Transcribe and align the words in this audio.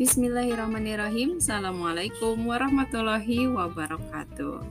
Bismillahirrahmanirrahim. 0.00 1.44
Assalamualaikum 1.44 2.48
warahmatullahi 2.48 3.44
wabarakatuh. 3.52 4.64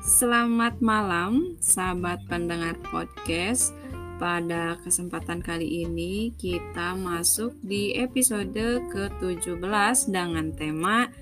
Selamat 0.00 0.80
malam, 0.80 1.60
sahabat 1.60 2.24
pendengar 2.24 2.80
podcast. 2.88 3.76
Pada 4.16 4.80
kesempatan 4.80 5.44
kali 5.44 5.84
ini 5.84 6.32
kita 6.32 6.96
masuk 6.96 7.52
di 7.60 7.92
episode 7.92 8.56
ke-17 8.88 10.08
dengan 10.08 10.48
tema 10.56 11.12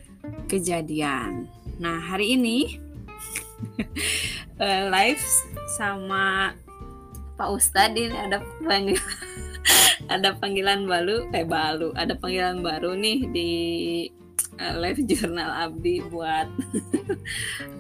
kejadian. 0.46 1.50
Nah, 1.82 1.99
hari 1.99 2.39
ini 2.39 2.79
eh, 4.63 4.82
live 4.86 5.25
sama 5.75 6.54
Pak 7.35 7.49
Ustadz 7.50 7.99
ini 7.99 8.14
ada 8.14 8.39
panggilan 8.63 9.03
ada 10.08 10.35
panggilan 10.40 10.89
baru 10.89 11.29
eh 11.36 11.44
baru 11.44 11.93
ada 11.93 12.16
panggilan 12.16 12.64
baru 12.64 12.96
nih 12.96 13.18
di 13.29 13.50
uh, 14.58 14.75
live 14.80 15.00
jurnal 15.04 15.50
Abdi 15.68 16.03
buat 16.08 16.49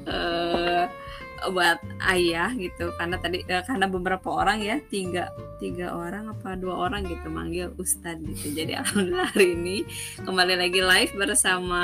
uh, 0.06 0.84
buat 1.54 1.78
ayah 2.10 2.50
gitu. 2.58 2.90
Karena 2.98 3.16
tadi 3.18 3.42
uh, 3.46 3.64
karena 3.64 3.86
beberapa 3.86 4.28
orang 4.28 4.60
ya 4.60 4.76
tiga 4.90 5.30
tiga 5.58 5.94
orang 5.94 6.30
apa 6.30 6.54
dua 6.58 6.88
orang 6.88 7.06
gitu 7.06 7.32
manggil 7.32 7.72
Ustadz 7.80 8.22
gitu. 8.22 8.54
Jadi 8.54 8.76
alhamdulillah 8.80 9.28
hari 9.34 9.54
ini 9.56 9.76
kembali 10.22 10.54
lagi 10.58 10.80
live 10.82 11.12
bersama 11.16 11.82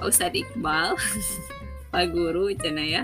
Pak 0.00 0.04
Ustadz 0.10 0.36
Iqbal 0.36 0.98
Pak 1.92 2.04
Guru 2.10 2.50
cina 2.58 2.82
ya. 2.82 3.02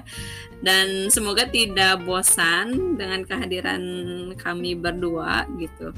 Dan 0.61 1.09
semoga 1.09 1.49
tidak 1.49 2.05
bosan 2.05 2.99
dengan 3.01 3.25
kehadiran 3.25 3.81
kami 4.37 4.77
berdua 4.77 5.49
gitu 5.57 5.89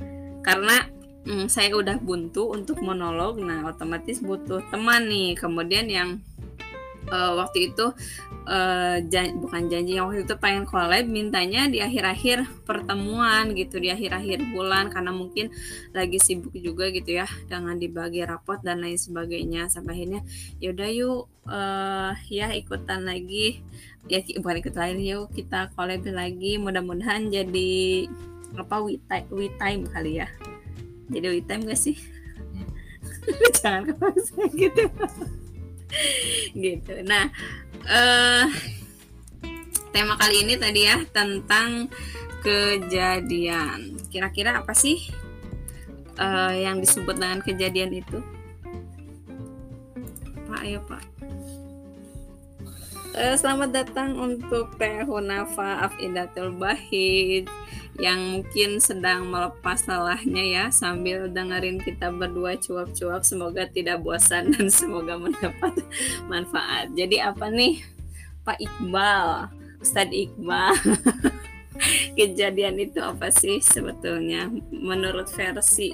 karena 0.42 0.86
hmm, 1.26 1.46
saya 1.46 1.72
udah 1.74 1.98
buntu 2.02 2.50
untuk 2.52 2.82
monolog 2.82 3.38
nah 3.38 3.66
otomatis 3.70 4.18
butuh 4.18 4.62
teman 4.68 5.06
nih. 5.06 5.38
Kemudian 5.38 5.86
yang 5.88 6.18
uh, 7.10 7.32
waktu 7.38 7.72
itu 7.72 7.94
uh, 8.46 8.96
jan 9.06 9.38
bukan 9.38 9.70
janji 9.70 9.98
yang 9.98 10.10
waktu 10.10 10.26
itu 10.26 10.34
pengen 10.38 10.66
collab 10.66 11.06
mintanya 11.06 11.70
di 11.70 11.78
akhir-akhir 11.78 12.66
pertemuan 12.66 13.54
gitu 13.54 13.78
di 13.78 13.88
akhir-akhir 13.94 14.50
bulan. 14.50 14.90
Karena 14.90 15.14
mungkin 15.14 15.54
lagi 15.94 16.18
sibuk 16.18 16.54
juga 16.58 16.90
gitu 16.90 17.22
ya 17.22 17.26
dengan 17.46 17.78
dibagi 17.78 18.26
rapot 18.26 18.58
dan 18.60 18.82
lain 18.82 18.98
sebagainya. 18.98 19.70
Sampai 19.70 20.02
akhirnya 20.02 20.20
yaudah 20.58 20.90
yuk 20.90 21.30
uh, 21.46 22.12
ya 22.28 22.50
ikutan 22.52 23.06
lagi. 23.06 23.62
Ya 24.10 24.18
bukan 24.18 24.58
ikut 24.58 24.74
lain 24.74 24.98
yuk 24.98 25.30
kita 25.30 25.70
collab 25.78 26.02
lagi. 26.10 26.58
Mudah-mudahan 26.58 27.30
jadi 27.30 28.10
apa 28.56 28.76
we 28.84 29.00
time, 29.08 29.26
we 29.32 29.48
time 29.56 29.88
kali 29.88 30.20
ya? 30.20 30.28
Jadi 31.08 31.26
we 31.28 31.40
time 31.44 31.64
gak 31.64 31.80
sih? 31.80 31.96
Jangan 33.60 33.92
kepaksa 33.92 34.42
gitu. 34.56 34.84
Gitu. 36.56 36.94
Nah 37.04 37.28
uh, 37.86 38.44
tema 39.92 40.16
kali 40.16 40.44
ini 40.44 40.54
tadi 40.56 40.88
ya 40.88 41.00
tentang 41.12 41.88
kejadian. 42.42 43.96
Kira-kira 44.08 44.60
apa 44.60 44.72
sih 44.74 45.12
uh, 46.18 46.52
yang 46.52 46.80
disebut 46.80 47.16
dengan 47.16 47.40
kejadian 47.40 47.92
itu? 47.92 48.18
Pak 50.48 50.60
ayo 50.64 50.80
pak. 50.84 51.04
Uh, 53.12 53.36
selamat 53.36 53.76
datang 53.76 54.16
untuk 54.16 54.72
Teh 54.80 55.04
Hunafa 55.04 55.84
Afidatul 55.84 56.56
Bahid 56.56 57.44
yang 58.00 58.40
mungkin 58.40 58.80
sedang 58.80 59.28
melepas 59.28 59.84
salahnya 59.84 60.40
ya 60.40 60.64
sambil 60.72 61.28
dengerin 61.28 61.76
kita 61.76 62.08
berdua 62.08 62.56
cuap-cuap. 62.56 63.20
Semoga 63.20 63.68
tidak 63.68 64.00
bosan 64.00 64.52
dan 64.56 64.72
semoga 64.72 65.20
mendapat 65.20 65.76
manfaat. 66.30 66.88
Jadi 66.96 67.20
apa 67.20 67.52
nih? 67.52 67.84
Pak 68.42 68.58
Iqbal, 68.58 69.52
Ustadz 69.84 70.16
Iqbal? 70.16 70.72
Kejadian 72.18 72.80
itu 72.80 72.98
apa 73.02 73.28
sih 73.28 73.60
sebetulnya? 73.60 74.48
Menurut 74.72 75.28
versi? 75.28 75.92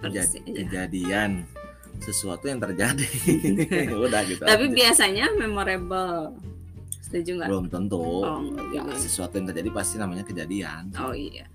versi 0.00 0.38
kejadian. 0.44 1.44
Sesuatu 1.96 2.44
yang 2.48 2.60
terjadi. 2.60 3.08
Udah 4.04 4.20
gitu 4.28 4.44
tapi 4.44 4.68
biasanya 4.68 5.32
memorable 5.32 6.36
Setuju 7.06 7.30
nggak? 7.38 7.48
Belum 7.48 7.66
tentu. 7.70 8.02
Oh, 8.02 8.42
ya, 8.74 8.82
sesuatu 8.98 9.38
yang 9.38 9.46
terjadi 9.46 9.70
pasti 9.70 9.94
namanya 10.02 10.26
kejadian. 10.26 10.90
Oh 10.98 11.14
iya. 11.14 11.46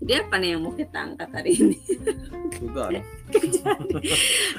Jadi 0.00 0.12
apa 0.16 0.34
nih 0.40 0.48
yang 0.56 0.60
mau 0.66 0.74
kita 0.74 0.98
angkat 0.98 1.30
hari 1.30 1.52
ini? 1.54 1.78
Bukan. 2.60 2.90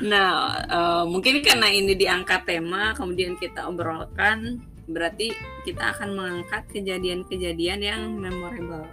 nah, 0.07 0.55
uh, 0.69 1.03
mungkin 1.03 1.43
karena 1.43 1.67
ini 1.67 1.97
diangkat 1.97 2.47
tema, 2.47 2.93
kemudian 2.95 3.35
kita 3.35 3.67
obrolkan, 3.67 4.61
berarti 4.87 5.33
kita 5.67 5.97
akan 5.97 6.15
mengangkat 6.15 6.63
kejadian-kejadian 6.71 7.79
yang 7.81 8.01
memorable 8.15 8.85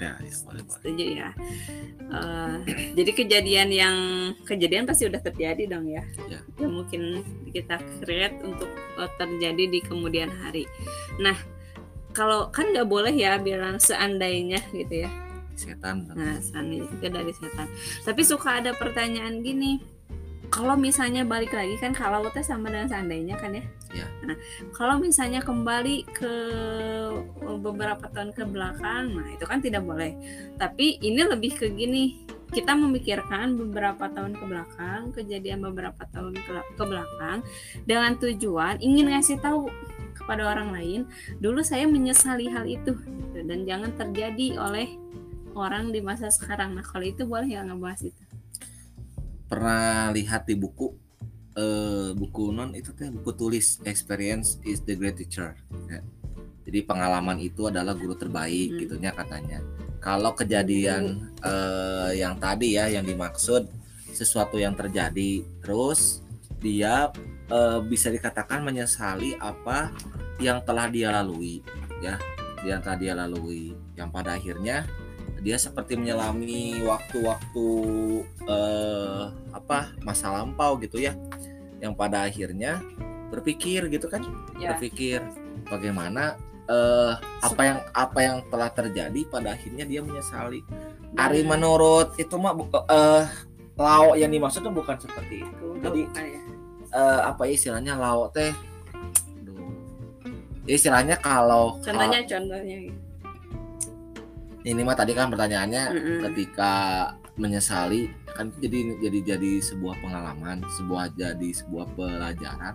ya, 0.00 0.16
ya 0.16 0.34
boleh 0.48 0.62
boleh. 0.64 0.64
setuju 0.66 1.04
ya. 1.12 1.28
Uh, 2.10 2.56
jadi 2.98 3.10
kejadian 3.12 3.68
yang 3.68 3.96
kejadian 4.48 4.88
pasti 4.88 5.06
udah 5.06 5.20
terjadi 5.20 5.62
dong 5.68 5.86
ya. 5.86 6.02
Ya, 6.26 6.40
ya 6.40 6.68
mungkin 6.68 7.22
kita 7.52 7.78
create 8.00 8.40
untuk 8.40 8.72
uh, 8.96 9.10
terjadi 9.20 9.68
di 9.68 9.80
kemudian 9.84 10.32
hari. 10.32 10.64
Nah 11.20 11.36
kalau 12.16 12.50
kan 12.50 12.72
nggak 12.74 12.88
boleh 12.88 13.12
ya 13.14 13.38
bilang 13.38 13.78
seandainya 13.78 14.64
gitu 14.72 15.06
ya. 15.06 15.10
Setan 15.54 16.08
nah 16.16 16.40
seandainya 16.40 16.88
itu 16.88 17.06
dari 17.12 17.32
setan. 17.36 17.68
Tapi 18.02 18.22
suka 18.24 18.64
ada 18.64 18.72
pertanyaan 18.72 19.44
gini 19.44 19.99
kalau 20.50 20.74
misalnya 20.74 21.22
balik 21.22 21.54
lagi 21.54 21.78
kan 21.78 21.94
kalau 21.94 22.26
teh 22.34 22.42
sama 22.42 22.74
dengan 22.74 22.90
seandainya 22.90 23.38
kan 23.38 23.54
ya. 23.54 23.64
ya. 23.94 24.06
Nah, 24.26 24.36
kalau 24.74 24.98
misalnya 24.98 25.38
kembali 25.40 26.10
ke 26.10 26.34
beberapa 27.62 28.10
tahun 28.10 28.34
ke 28.34 28.44
belakang, 28.50 29.14
nah 29.14 29.30
itu 29.30 29.46
kan 29.46 29.62
tidak 29.62 29.86
boleh. 29.86 30.18
Tapi 30.58 30.98
ini 31.00 31.22
lebih 31.22 31.54
ke 31.54 31.70
gini, 31.70 32.26
kita 32.50 32.74
memikirkan 32.74 33.54
beberapa 33.54 34.10
tahun 34.10 34.34
ke 34.34 34.44
belakang, 34.44 35.00
kejadian 35.14 35.62
beberapa 35.62 36.02
tahun 36.10 36.34
ke, 36.34 36.52
ke 36.74 36.84
belakang 36.84 37.46
dengan 37.86 38.18
tujuan 38.18 38.82
ingin 38.82 39.14
ngasih 39.14 39.38
tahu 39.38 39.70
kepada 40.18 40.50
orang 40.50 40.74
lain, 40.74 41.00
dulu 41.38 41.62
saya 41.62 41.86
menyesali 41.86 42.50
hal 42.50 42.66
itu 42.66 42.98
gitu, 42.98 43.38
dan 43.46 43.64
jangan 43.64 43.90
terjadi 43.94 44.58
oleh 44.58 44.98
orang 45.54 45.94
di 45.94 46.02
masa 46.02 46.26
sekarang. 46.30 46.74
Nah, 46.74 46.82
kalau 46.82 47.06
itu 47.06 47.22
boleh 47.22 47.54
ya 47.54 47.62
ngebahas 47.62 48.02
itu 48.10 48.29
pernah 49.50 50.14
lihat 50.14 50.46
di 50.46 50.54
buku 50.54 50.94
uh, 51.58 52.14
buku 52.14 52.54
non 52.54 52.70
itu 52.78 52.94
teh 52.94 53.10
buku 53.10 53.34
tulis 53.34 53.82
experience 53.82 54.62
is 54.62 54.86
the 54.86 54.94
great 54.94 55.18
teacher 55.18 55.58
ya. 55.90 55.98
jadi 56.62 56.86
pengalaman 56.86 57.42
itu 57.42 57.66
adalah 57.66 57.98
guru 57.98 58.14
terbaik 58.14 58.70
hmm. 58.70 58.78
gitunya 58.86 59.10
katanya 59.10 59.58
kalau 59.98 60.38
kejadian 60.38 61.34
hmm. 61.34 61.42
uh, 61.42 62.14
yang 62.14 62.38
tadi 62.38 62.78
ya 62.78 62.86
yang 62.86 63.02
dimaksud 63.02 63.66
sesuatu 64.14 64.54
yang 64.54 64.78
terjadi 64.78 65.42
terus 65.58 66.22
dia 66.62 67.10
uh, 67.50 67.82
bisa 67.82 68.06
dikatakan 68.06 68.62
menyesali 68.62 69.34
apa 69.42 69.90
yang 70.38 70.62
telah 70.62 70.86
dia 70.86 71.10
lalui 71.10 71.58
ya 71.98 72.14
yang 72.62 72.78
telah 72.84 72.98
dia 73.02 73.12
lalui 73.16 73.72
yang 73.98 74.12
pada 74.12 74.36
akhirnya 74.36 74.86
dia 75.40 75.56
seperti 75.56 75.96
menyelami 75.96 76.84
waktu-waktu 76.84 77.68
eh, 78.44 79.24
apa 79.56 79.96
masa 80.04 80.32
lampau 80.32 80.76
gitu 80.80 81.00
ya. 81.00 81.16
Yang 81.80 81.92
pada 81.96 82.28
akhirnya 82.28 82.84
berpikir 83.32 83.88
gitu 83.88 84.10
kan 84.10 84.20
ya. 84.60 84.74
berpikir 84.74 85.24
bagaimana 85.70 86.36
eh, 86.68 87.12
apa 87.40 87.62
yang 87.64 87.78
apa 87.96 88.18
yang 88.20 88.36
telah 88.52 88.70
terjadi 88.70 89.20
pada 89.32 89.56
akhirnya 89.56 89.88
dia 89.88 90.04
menyesali. 90.04 90.60
Nah, 91.16 91.26
Ari 91.26 91.42
menurut 91.42 92.14
itu 92.20 92.36
mah 92.36 92.52
eh, 92.90 93.24
lauk 93.80 94.14
yang 94.20 94.30
dimaksud 94.30 94.60
tuh 94.60 94.74
bukan 94.74 95.00
seperti 95.00 95.42
itu. 95.42 95.68
Jadi 95.80 96.02
ya. 96.04 96.40
eh, 96.94 97.20
apa 97.24 97.48
ya 97.48 97.52
istilahnya 97.56 97.96
lauk 97.96 98.36
teh 98.36 98.52
istilahnya 100.70 101.16
kalau 101.18 101.82
contohnya 101.82 102.20
contohnya 102.22 102.76
gitu 102.86 102.99
ini 104.64 104.80
mah 104.84 104.96
tadi 104.96 105.12
kan 105.16 105.32
pertanyaannya 105.32 105.84
mm 105.88 106.00
-hmm. 106.00 106.18
ketika 106.30 106.72
menyesali 107.40 108.12
kan 108.36 108.52
jadi 108.60 109.00
jadi 109.00 109.18
jadi 109.36 109.52
sebuah 109.64 109.96
pengalaman 110.04 110.60
sebuah 110.76 111.16
jadi 111.16 111.50
sebuah 111.56 111.96
pelajaran 111.96 112.74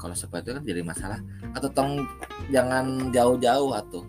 kalau 0.00 0.14
seperti 0.16 0.50
itu 0.50 0.54
kan 0.58 0.64
jadi 0.64 0.82
masalah 0.82 1.20
atau 1.54 1.68
tong 1.70 2.02
jangan 2.50 3.12
jauh-jauh 3.12 3.72
atau 3.76 4.08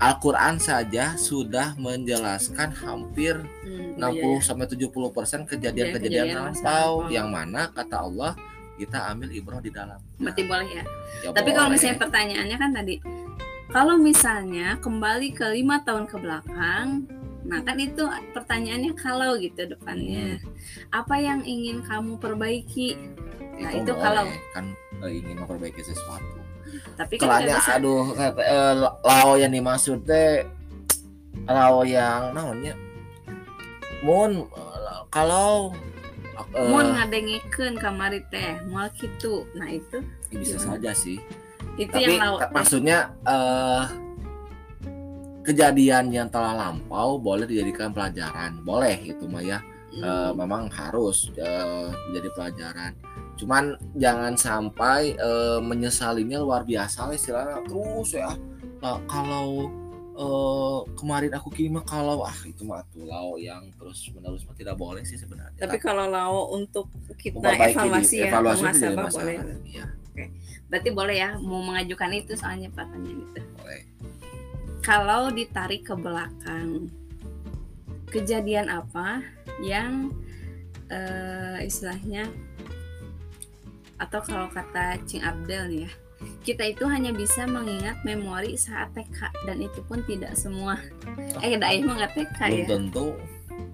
Al-Qur'an 0.00 0.56
saja 0.56 1.20
sudah 1.20 1.76
menjelaskan 1.76 2.72
hampir 2.72 3.36
hmm, 3.36 4.00
60 4.00 4.00
iya. 4.00 4.40
sampai 4.40 4.64
70% 4.64 5.52
kejadian-kejadian 5.52 6.32
lampau 6.32 7.12
yang 7.12 7.28
mana 7.28 7.68
kata 7.68 8.00
Allah 8.00 8.32
kita 8.80 8.98
ambil 9.12 9.28
ibrah 9.36 9.60
di 9.60 9.68
dalam. 9.68 10.00
Berarti 10.16 10.42
boleh 10.48 10.68
ya. 10.72 10.84
ya 11.22 11.28
Tapi 11.36 11.44
boleh. 11.44 11.54
kalau 11.54 11.68
misalnya 11.68 11.96
pertanyaannya 12.00 12.56
kan 12.56 12.70
tadi 12.72 12.94
kalau 13.72 13.96
misalnya 13.96 14.76
kembali 14.78 15.32
ke 15.32 15.48
lima 15.50 15.80
tahun 15.82 16.04
ke 16.06 16.16
belakang 16.20 17.08
Nah 17.42 17.58
kan 17.66 17.74
itu 17.74 18.06
pertanyaannya 18.30 18.94
kalau 18.94 19.34
gitu 19.34 19.66
depannya. 19.66 20.38
Apa 20.94 21.18
yang 21.18 21.42
ingin 21.42 21.82
kamu 21.82 22.14
perbaiki? 22.22 22.94
Nah, 23.58 23.70
itu 23.74 23.90
boleh, 23.90 23.98
kalau- 23.98 24.30
kan 24.54 24.64
eh, 25.02 25.10
ingin 25.18 25.42
memperbaiki 25.42 25.82
sesuatu. 25.82 26.38
Tapi 26.94 27.18
kan 27.18 27.42
Kelanya 27.42 27.58
bisa. 27.58 27.82
aduh 27.82 28.14
kata, 28.14 28.40
eh, 28.40 28.74
lao 28.78 29.32
yang 29.34 29.52
dimaksud 29.52 30.06
teh 30.06 30.46
lao 31.44 31.82
yang 31.82 32.30
naonnya 32.30 32.78
mun 34.06 34.46
kalau 35.10 35.74
eh, 36.54 36.68
Mun 36.70 36.94
ngadengikeun 36.94 37.74
kamari 37.76 38.22
teh, 38.30 38.62
moal 38.70 38.86
kitu. 38.94 39.50
Nah 39.58 39.66
itu 39.66 39.98
bisa 40.30 40.62
gimana? 40.62 40.78
saja 40.78 40.92
sih. 40.94 41.18
Itu 41.74 41.88
Tapi 41.90 42.12
yang 42.12 42.36
ta- 42.36 42.50
maksudnya 42.50 42.98
eh 43.22 43.84
kejadian 45.42 46.04
yang 46.08 46.28
telah 46.28 46.54
lampau 46.54 47.18
boleh 47.18 47.44
dijadikan 47.44 47.90
pelajaran. 47.90 48.62
Boleh 48.62 48.94
itu 49.02 49.26
mah 49.26 49.42
ya. 49.42 49.58
Eh, 49.92 50.00
Hmm, 50.00 50.32
memang 50.34 50.72
harus 50.72 51.28
eh, 51.34 51.88
menjadi 52.08 52.28
pelajaran. 52.32 52.92
Cuman 53.34 53.64
jangan 53.94 54.32
sampai 54.34 55.12
eh, 55.12 55.58
menyesalinya 55.60 56.38
luar 56.38 56.62
biasa 56.62 57.06
lah 57.06 57.14
istilahnya 57.14 57.60
terus 57.62 58.10
ya. 58.12 58.32
Nah, 58.80 58.96
kalau 59.04 59.68
eh, 60.14 60.78
kemarin 60.94 61.32
aku 61.34 61.50
kirim 61.50 61.76
kalau 61.82 62.22
ah 62.22 62.38
itu 62.42 62.62
mah 62.62 62.80
tuh 62.88 63.04
lau 63.04 63.36
yang 63.36 63.68
terus 63.74 64.08
menerus 64.12 64.46
mah 64.46 64.54
tidak 64.54 64.76
boleh 64.76 65.02
sih 65.02 65.18
sebenarnya. 65.18 65.58
Tapi 65.58 65.76
kalau 65.76 66.06
lau 66.06 66.54
untuk 66.54 66.88
kita 67.14 67.36
Memperbaiki 67.36 67.68
di- 67.68 67.76
evaluasi 67.76 68.16
ya, 68.16 68.30
evaluasi 68.30 68.62
jadi 68.62 68.72
muhasabah 68.72 69.02
masalah. 69.02 69.24
boleh. 69.28 69.86
Iya, 70.12 70.28
Berarti 70.68 70.88
boleh 70.92 71.16
ya 71.16 71.30
mau 71.40 71.64
mengajukan 71.64 72.12
itu 72.12 72.32
soalnya 72.36 72.68
pertanyaan 72.68 73.24
itu. 73.24 73.40
boleh. 73.56 73.82
Kalau 74.82 75.30
ditarik 75.30 75.86
ke 75.86 75.94
belakang, 75.94 76.90
kejadian 78.10 78.68
apa 78.68 79.22
yang 79.62 80.10
eh, 80.88 81.64
istilahnya 81.64 82.28
atau 83.96 84.18
kalau 84.20 84.50
kata 84.50 84.98
Cing 85.06 85.22
Abdel 85.22 85.70
nih 85.70 85.80
ya, 85.86 85.90
kita 86.42 86.64
itu 86.66 86.84
hanya 86.90 87.14
bisa 87.14 87.46
mengingat 87.46 88.02
memori 88.02 88.58
saat 88.58 88.90
TK 88.92 89.30
dan 89.46 89.62
itu 89.62 89.80
pun 89.86 90.02
tidak 90.04 90.34
semua. 90.34 90.76
Eh, 91.42 91.58
daih 91.58 91.82
mah 91.82 91.98
nggak 91.98 92.14
TK 92.14 92.38
Belum 92.38 92.58
ya. 92.58 92.66
tentu 92.70 93.06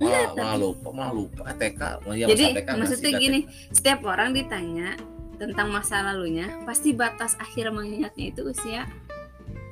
malah, 0.00 0.28
malah 0.36 0.56
lupa 0.56 0.88
malah 0.90 1.12
lupa 1.12 1.42
TK 1.52 1.80
ya 2.16 2.26
Jadi 2.28 2.44
TK 2.60 2.68
maksudnya 2.76 3.10
gini, 3.16 3.40
setiap 3.68 4.00
orang 4.04 4.32
ditanya 4.32 4.96
tentang 5.38 5.70
masa 5.70 6.02
lalunya, 6.02 6.50
pasti 6.66 6.90
batas 6.92 7.38
akhir 7.38 7.70
mengingatnya 7.70 8.34
itu 8.34 8.42
usia 8.50 8.84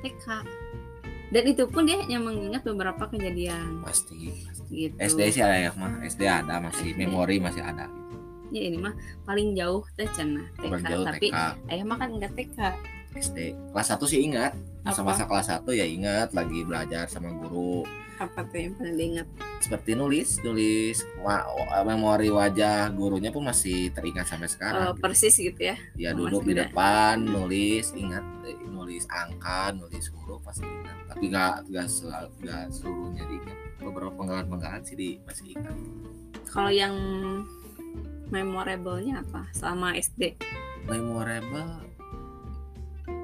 TK. 0.01 0.25
Dan 1.27 1.43
itu 1.43 1.67
pun 1.67 1.83
dia 1.83 1.99
hanya 1.99 2.23
mengingat 2.23 2.63
beberapa 2.63 3.03
kejadian. 3.11 3.83
Pasti, 3.83 4.31
gitu. 4.71 4.95
SD 4.95 5.35
sih 5.35 5.43
ada 5.43 5.59
ya 5.59 5.75
mah 5.75 5.99
SD 6.07 6.23
ada 6.23 6.63
masih 6.63 6.95
SD. 6.95 6.99
memori 7.03 7.37
masih 7.43 7.59
ada. 7.59 7.91
Ya 8.47 8.63
ini 8.63 8.79
mah 8.79 8.95
paling 9.27 9.51
jauh 9.59 9.83
teh 9.99 10.07
cenah 10.15 10.47
TK, 10.55 10.71
Paling 10.71 10.85
jauh 10.87 11.03
tapi 11.03 11.27
TK 11.27 11.35
ayah 11.67 11.83
mah 11.83 11.97
kan 11.99 12.09
enggak 12.15 12.31
TK. 12.31 12.59
SD 13.19 13.37
kelas 13.75 13.91
1 13.91 14.07
sih 14.07 14.19
ingat. 14.23 14.55
Masa-masa 14.87 15.27
kelas 15.27 15.51
1 15.51 15.67
ya 15.75 15.83
ingat 15.83 16.31
lagi 16.31 16.63
belajar 16.63 17.11
sama 17.11 17.35
guru 17.35 17.83
Apa 18.17 18.45
tuh 18.49 18.57
yang 18.57 18.73
paling 18.75 18.97
diingat? 18.97 19.27
seperti 19.57 19.97
nulis 19.97 20.37
nulis 20.45 21.01
memori 21.83 22.29
wajah 22.29 22.93
gurunya 22.93 23.33
pun 23.33 23.41
masih 23.49 23.89
teringat 23.89 24.29
sampai 24.29 24.47
sekarang 24.47 24.93
persis 25.01 25.33
gitu 25.33 25.57
ya. 25.57 25.75
ya 25.97 26.13
oh, 26.13 26.23
duduk 26.23 26.45
di 26.45 26.53
depan 26.61 27.25
nulis 27.25 27.89
ingat 27.97 28.21
nulis 28.69 29.03
angka 29.09 29.75
nulis 29.75 30.07
huruf 30.13 30.39
pasti 30.45 30.63
ingat. 30.63 30.97
Tapi 31.11 31.23
nggak 31.33 31.55
nggak 31.73 31.87
selalu 31.89 32.29
nggak 32.39 32.63
seluruhnya 32.71 33.23
diingat. 33.27 33.57
Beberapa 33.83 34.13
penggalan 34.15 34.47
penggalan 34.47 34.81
sih 34.85 34.95
di, 34.95 35.09
masih 35.27 35.45
ingat. 35.57 35.75
Kalau 36.47 36.71
yang 36.71 36.95
memorable-nya 38.31 39.25
apa? 39.25 39.51
Selama 39.51 39.91
SD? 39.97 40.39
memorable 40.87 41.83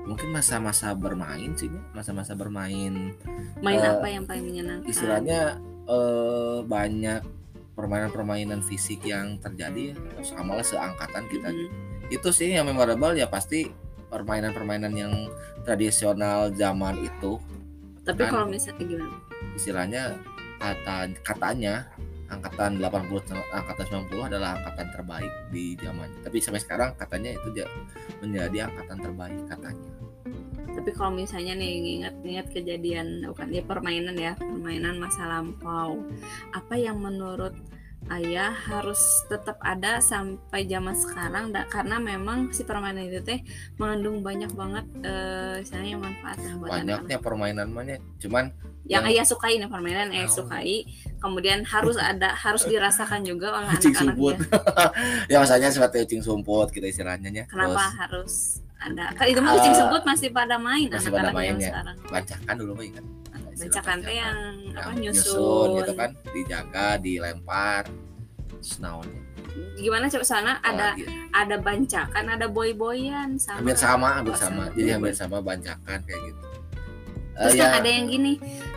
mungkin 0.03 0.29
masa-masa 0.29 0.91
bermain 0.91 1.51
sih 1.53 1.71
masa-masa 1.91 2.33
bermain 2.33 3.15
Main 3.59 3.79
Eh, 3.79 3.87
apa 3.89 4.07
yang 4.07 4.23
paling 4.23 4.45
menyenangkan? 4.45 4.87
istilahnya 4.87 5.57
eh, 5.83 6.59
banyak 6.63 7.21
permainan-permainan 7.73 8.61
fisik 8.61 9.01
yang 9.03 9.39
terjadi 9.39 9.91
ya 9.91 9.95
sama 10.23 10.55
lah 10.55 10.63
seangkatan 10.63 11.25
kita 11.25 11.49
Mm. 11.49 11.69
itu 12.09 12.29
sih 12.29 12.51
yang 12.51 12.67
memorable 12.67 13.11
ya 13.13 13.25
pasti 13.25 13.71
permainan-permainan 14.07 14.93
yang 14.93 15.13
tradisional 15.63 16.53
zaman 16.53 17.01
itu 17.01 17.41
Tapi 18.03 18.21
kan. 18.21 18.29
kalau 18.29 18.45
misalnya 18.45 18.83
gimana? 18.83 19.17
istilahnya 19.53 20.03
kata 20.57 20.97
katanya 21.23 21.87
angkatan 22.25 22.77
80 22.77 23.19
angkatan 23.51 23.85
90 24.09 24.25
adalah 24.25 24.57
angkatan 24.57 24.87
terbaik 24.91 25.33
di 25.49 25.73
zaman 25.75 26.09
tapi 26.21 26.37
sampai 26.39 26.59
sekarang 26.59 26.89
katanya 26.93 27.29
itu 27.31 27.49
menjadi 28.19 28.69
angkatan 28.69 28.97
terbaik 28.99 29.39
katanya 29.45 29.91
Tapi 30.73 30.89
kalau 30.91 31.13
misalnya 31.13 31.53
nih 31.53 31.71
ingat-ingat 32.01 32.47
kejadian 32.49 33.21
bukan 33.25 33.47
dia 33.47 33.61
permainan 33.61 34.15
ya, 34.15 34.33
permainan 34.33 34.97
masa 34.97 35.27
lampau. 35.27 36.01
Apa 36.49 36.73
yang 36.75 36.97
menurut 36.97 37.53
ayah 38.09 38.51
harus 38.51 38.99
tetap 39.25 39.55
ada 39.61 39.97
sampai 39.97 40.65
zaman 40.65 40.91
sekarang 40.91 41.45
da- 41.49 41.63
karena 41.65 41.95
memang 41.97 42.51
si 42.51 42.63
permainan 42.63 43.05
itu 43.05 43.23
teh 43.23 43.39
mengandung 43.77 44.19
banyak 44.19 44.51
banget 44.51 44.83
eh 44.99 45.63
misalnya 45.63 45.95
manfaat 45.97 46.35
yang 46.37 46.59
buat 46.59 46.69
banyaknya 46.73 47.17
permainan 47.17 47.71
banyak 47.71 48.03
cuman 48.19 48.51
yang 48.83 49.07
yang- 49.07 49.07
ayah 49.07 49.23
sukai 49.23 49.55
nih 49.55 49.71
permainan 49.71 50.11
ayah 50.11 50.27
Oh. 50.27 50.35
sukai 50.35 50.83
kemudian 51.17 51.63
harus 51.63 51.95
ada 51.95 52.35
harus 52.35 52.67
dirasakan 52.67 53.23
juga 53.23 53.55
oleh 53.55 53.71
Kucing 53.71 53.95
anak-anak 53.95 54.15
sumput. 54.19 54.35
dia. 54.35 55.31
ya 55.31 55.35
maksudnya 55.39 55.69
seperti 55.71 55.95
kucing 56.03 56.21
sumput 56.21 56.67
kita 56.69 56.91
istilahnya 56.91 57.31
ya. 57.31 57.45
kenapa 57.47 57.71
Terus 57.79 57.95
harus 57.95 58.33
ada. 58.83 59.05
Kan 59.13 59.25
itu 59.25 59.39
mah 59.39 59.51
kucing 59.53 59.71
Eh, 59.71 59.79
sumput 59.79 60.01
masih 60.03 60.29
pada 60.29 60.55
main 60.57 60.87
masih 60.87 61.09
pada 61.09 61.31
main 61.31 61.55
ya. 61.55 61.67
sekarang. 61.69 61.95
Bancakan 62.05 62.55
dulu 62.55 62.71
mah 62.73 62.83
Istilah 62.83 63.05
bancakan 63.53 63.97
teh 63.99 64.15
yang 64.15 64.37
apa 64.73 64.89
Yang 64.89 64.97
nyusun, 64.99 65.67
gitu 65.77 65.93
kan 65.93 66.09
dijaga 66.29 66.87
dilempar 66.97 67.83
terus 68.49 68.79
naonnya 68.79 69.21
gimana 69.75 70.09
coba 70.09 70.25
sana? 70.25 70.51
Ada 70.59 70.97
Apalagi 70.97 71.03
ya? 71.03 71.11
ada 71.31 71.55
bancakan 71.59 72.25
ada 72.27 72.45
boy-boyan 72.47 73.29
sama 73.37 73.61
hampir 73.61 73.77
sama 73.77 74.07
hampir 74.17 74.33
Oh, 74.33 74.39
sama. 74.39 74.63
jadi 74.73 74.89
hampir 74.97 75.13
sama 75.13 75.37
bancakan 75.39 75.99
kayak 76.01 76.21
gitu. 76.23 76.41
Eh, 76.41 77.37
terus 77.39 77.53
ya, 77.53 77.65
kan 77.67 77.71
ada 77.77 77.89
yang 77.89 78.05
gini. 78.07 78.33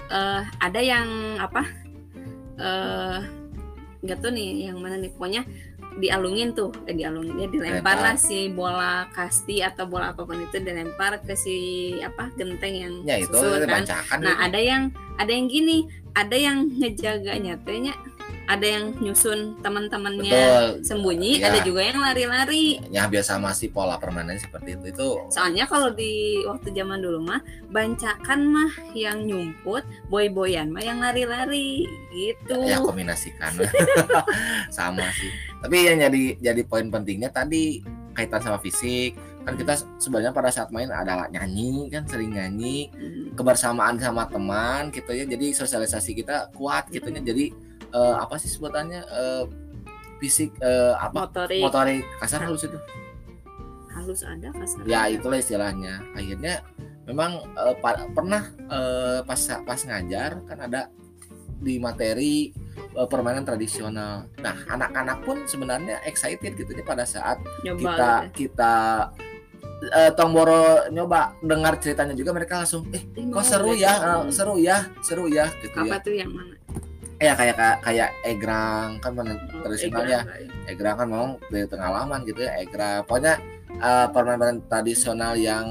Eh 0.07 0.43
ada 0.59 0.81
yang 0.83 1.09
apa? 1.39 1.63
Eh 2.57 3.19
nggak 4.01 4.19
tuh 4.21 4.31
nih 4.31 4.69
yang 4.69 4.77
mana 4.77 4.97
nih? 4.97 5.09
Pokoknya 5.13 5.43
dialungin 5.97 6.53
tuh 6.53 6.71
eh 6.85 6.93
dialungin 6.93 7.41
ya 7.41 7.49
dilempar 7.49 7.97
lah 7.97 8.17
si 8.21 8.53
bola 8.53 9.09
kasti 9.17 9.65
atau 9.65 9.89
bola 9.89 10.13
apa 10.13 10.29
pun 10.29 10.37
itu 10.37 10.61
dilempar 10.61 11.25
ke 11.25 11.33
si 11.33 11.57
apa 12.05 12.29
genteng 12.37 12.75
yang 12.77 12.95
ya 13.09 13.17
itu 13.21 13.33
susun 13.33 13.65
kan. 13.65 13.85
nah 14.21 14.37
gitu. 14.37 14.45
ada 14.45 14.61
yang 14.61 14.83
ada 15.17 15.33
yang 15.33 15.49
gini 15.49 15.89
ada 16.17 16.37
yang 16.37 16.59
ngejaganya. 16.81 17.61
Tehnya 17.61 17.93
ada 18.47 18.63
yang 18.63 18.95
nyusun 18.97 19.59
teman-temannya 19.59 20.79
sembunyi 20.81 21.43
Ya. 21.43 21.51
ada 21.51 21.67
juga 21.67 21.83
yang 21.83 21.99
lari-lari. 21.99 22.79
Ya 22.95 23.05
hampir 23.05 23.21
sama 23.21 23.51
sih 23.51 23.67
pola 23.67 23.99
permainannya 23.99 24.39
seperti 24.39 24.79
itu 24.79 24.87
itu. 24.95 25.09
Soalnya 25.29 25.67
kalau 25.67 25.91
di 25.91 26.43
waktu 26.47 26.71
zaman 26.71 27.03
dulu 27.03 27.27
mah 27.27 27.43
bancakan 27.69 28.41
mah 28.47 28.73
yang 28.95 29.27
nyumput 29.27 29.83
boy-boyan 30.07 30.71
mah 30.71 30.81
yang 30.81 31.03
lari-lari 31.03 31.91
gitu. 32.15 32.63
Ya 32.63 32.79
kombinasikan. 32.79 33.51
Sama 34.71 35.05
sih. 35.15 35.31
Tapi 35.63 35.77
yang 35.83 35.99
jadi 36.01 36.23
jadi 36.39 36.63
poin 36.63 36.87
pentingnya 36.87 37.31
tadi 37.31 37.83
kaitan 38.15 38.41
sama 38.41 38.57
fisik. 38.57 39.13
Kan 39.43 39.55
kita 39.55 39.79
sebenarnya 39.99 40.33
pada 40.35 40.51
saat 40.51 40.71
main 40.71 40.91
adalah 40.91 41.27
nyanyi 41.29 41.87
kan 41.91 42.03
sering 42.07 42.35
nyanyi. 42.35 42.91
Hmm, 42.91 43.35
kebersamaan 43.35 43.99
sama 43.99 44.27
teman 44.27 44.91
gitu 44.91 45.11
ya. 45.11 45.27
Jadi 45.27 45.53
sosialisasi 45.53 46.15
kita 46.15 46.51
kuat 46.55 46.89
gitu 46.91 47.11
ya. 47.11 47.21
Jadi 47.21 47.51
eh, 47.97 48.15
apa 48.21 48.37
sih 48.37 48.53
sebutannya? 48.53 49.01
Eh, 49.01 49.45
fisik 50.21 50.53
eh, 50.61 50.95
apa? 50.97 51.25
Motorik. 51.25 51.63
Motorik. 51.65 52.05
Kasar 52.21 52.45
halus 52.45 52.69
itu. 52.69 52.77
Halus 53.93 54.21
ada 54.29 54.53
kasar 54.53 54.85
ya 54.85 55.09
ada. 55.09 55.13
itulah 55.17 55.39
istilahnya. 55.41 56.05
Akhirnya 56.13 56.61
memang 57.09 57.41
eh, 57.57 57.75
pa- 57.81 58.09
pernah 58.13 58.53
eh, 58.69 59.21
pas 59.25 59.41
pas 59.65 59.81
ngajar 59.81 60.45
kan 60.45 60.59
ada 60.61 60.93
di 61.57 61.81
materi 61.81 62.53
eh, 62.77 63.09
permainan 63.09 63.45
tradisional. 63.45 64.29
Nah 64.41 64.57
anak-anak 64.69 65.25
pun 65.25 65.49
sebenarnya 65.49 66.05
excited 66.05 66.53
gitu 66.57 66.69
ya 66.77 66.85
pada 66.85 67.09
saat 67.09 67.41
nyoba 67.65 67.81
kita 67.81 68.09
gitu. 68.13 68.33
kita 68.53 68.75
eh, 69.97 70.11
Tongboro 70.13 70.89
nyoba 70.93 71.37
dengar 71.41 71.81
ceritanya 71.81 72.13
juga 72.13 72.37
mereka 72.37 72.61
langsung 72.65 72.85
eh 72.93 73.05
kok 73.05 73.45
seru 73.45 73.73
gitu. 73.73 73.85
ya? 73.85 73.93
eh, 73.97 74.23
seru 74.33 74.55
ya? 74.61 74.77
Seru 75.01 75.25
ya? 75.29 75.49
Gitu 75.61 75.77
apa 75.77 75.89
ya 75.89 76.05
tuh 76.05 76.15
yang 76.17 76.33
mana 76.33 76.56
ya 77.17 77.33
kayak 77.33 77.57
kayak 77.57 77.77
kayak 77.81 78.11
egrang 78.23 79.01
kan 79.01 79.13
mana 79.13 79.33
Oh, 79.37 79.65
tradisional 79.65 80.05
eh, 80.05 80.11
ya 80.13 80.21
gerah. 80.21 80.69
egrang 80.69 80.97
kan 80.97 81.07
memang 81.09 81.31
dari 81.49 81.67
pengalaman 81.67 82.19
gitu 82.25 82.41
ya 82.45 82.53
egrang. 82.61 83.01
Pokoknya 83.09 83.35
eh, 83.71 84.07
permainan 84.13 84.57
tradisional 84.69 85.33
yang 85.35 85.67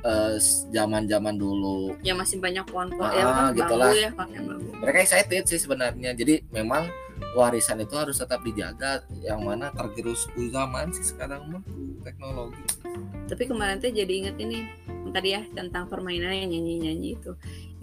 eh, 0.00 0.34
zaman-zaman 0.72 1.36
dulu. 1.36 1.92
Ya 2.00 2.16
masih 2.16 2.40
banyak 2.40 2.64
pohon-pohon. 2.66 3.06
Ah, 3.06 3.12
ya 3.12 3.24
kan 3.26 3.46
gitu 3.52 3.74
lah. 3.76 3.92
ya 3.92 4.10
bambu. 4.14 4.70
Mereka 4.80 4.98
excited 5.02 5.44
sih 5.44 5.60
sebenarnya. 5.60 6.16
Jadi 6.16 6.46
memang 6.48 6.88
warisan 7.36 7.80
itu 7.80 7.92
harus 7.96 8.16
tetap 8.16 8.40
dijaga. 8.40 9.04
Yang 9.20 9.40
mana 9.44 9.66
tergerus 9.76 10.24
zaman 10.32 10.92
sih 10.96 11.04
sekarang 11.04 11.44
mah 11.52 11.62
teknologi. 12.06 12.64
Tapi 13.26 13.42
kemarin 13.44 13.82
tuh 13.82 13.90
jadi 13.90 14.12
inget 14.24 14.36
ini 14.38 14.64
tadi 15.10 15.32
ya 15.32 15.42
tentang 15.52 15.88
permainan 15.88 16.32
yang 16.32 16.48
nyanyi-nyanyi 16.52 17.16
itu. 17.20 17.32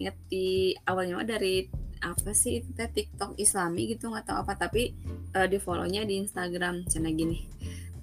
Inget 0.02 0.16
di 0.32 0.74
awalnya 0.86 1.22
dari 1.26 1.68
apa 2.04 2.36
sih 2.36 2.60
itu 2.60 2.70
teh 2.76 2.92
TikTok 2.92 3.40
Islami 3.40 3.96
gitu 3.96 4.12
nggak 4.12 4.28
tahu 4.28 4.38
apa 4.44 4.54
tapi 4.60 4.92
eh, 5.34 5.48
di 5.48 5.58
follownya 5.58 6.04
di 6.04 6.20
Instagram 6.20 6.84
cina 6.92 7.10
gini 7.10 7.48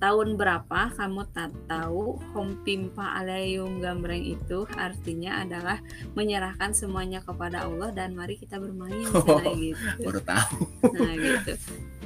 tahun 0.00 0.40
berapa 0.40 0.96
kamu 0.96 1.28
tak 1.36 1.52
tahu 1.68 2.16
Hompimpa 2.32 3.20
Alayum 3.20 3.84
Gambreng 3.84 4.24
itu 4.24 4.64
artinya 4.72 5.44
adalah 5.44 5.76
menyerahkan 6.16 6.72
semuanya 6.72 7.20
kepada 7.20 7.68
Allah 7.68 7.92
dan 7.92 8.16
mari 8.16 8.40
kita 8.40 8.56
bermain 8.56 9.04
cina 9.12 9.52
gitu 9.52 9.86
baru 10.00 10.20
tahu 10.24 10.56
nah 10.96 11.12
gitu 11.20 11.52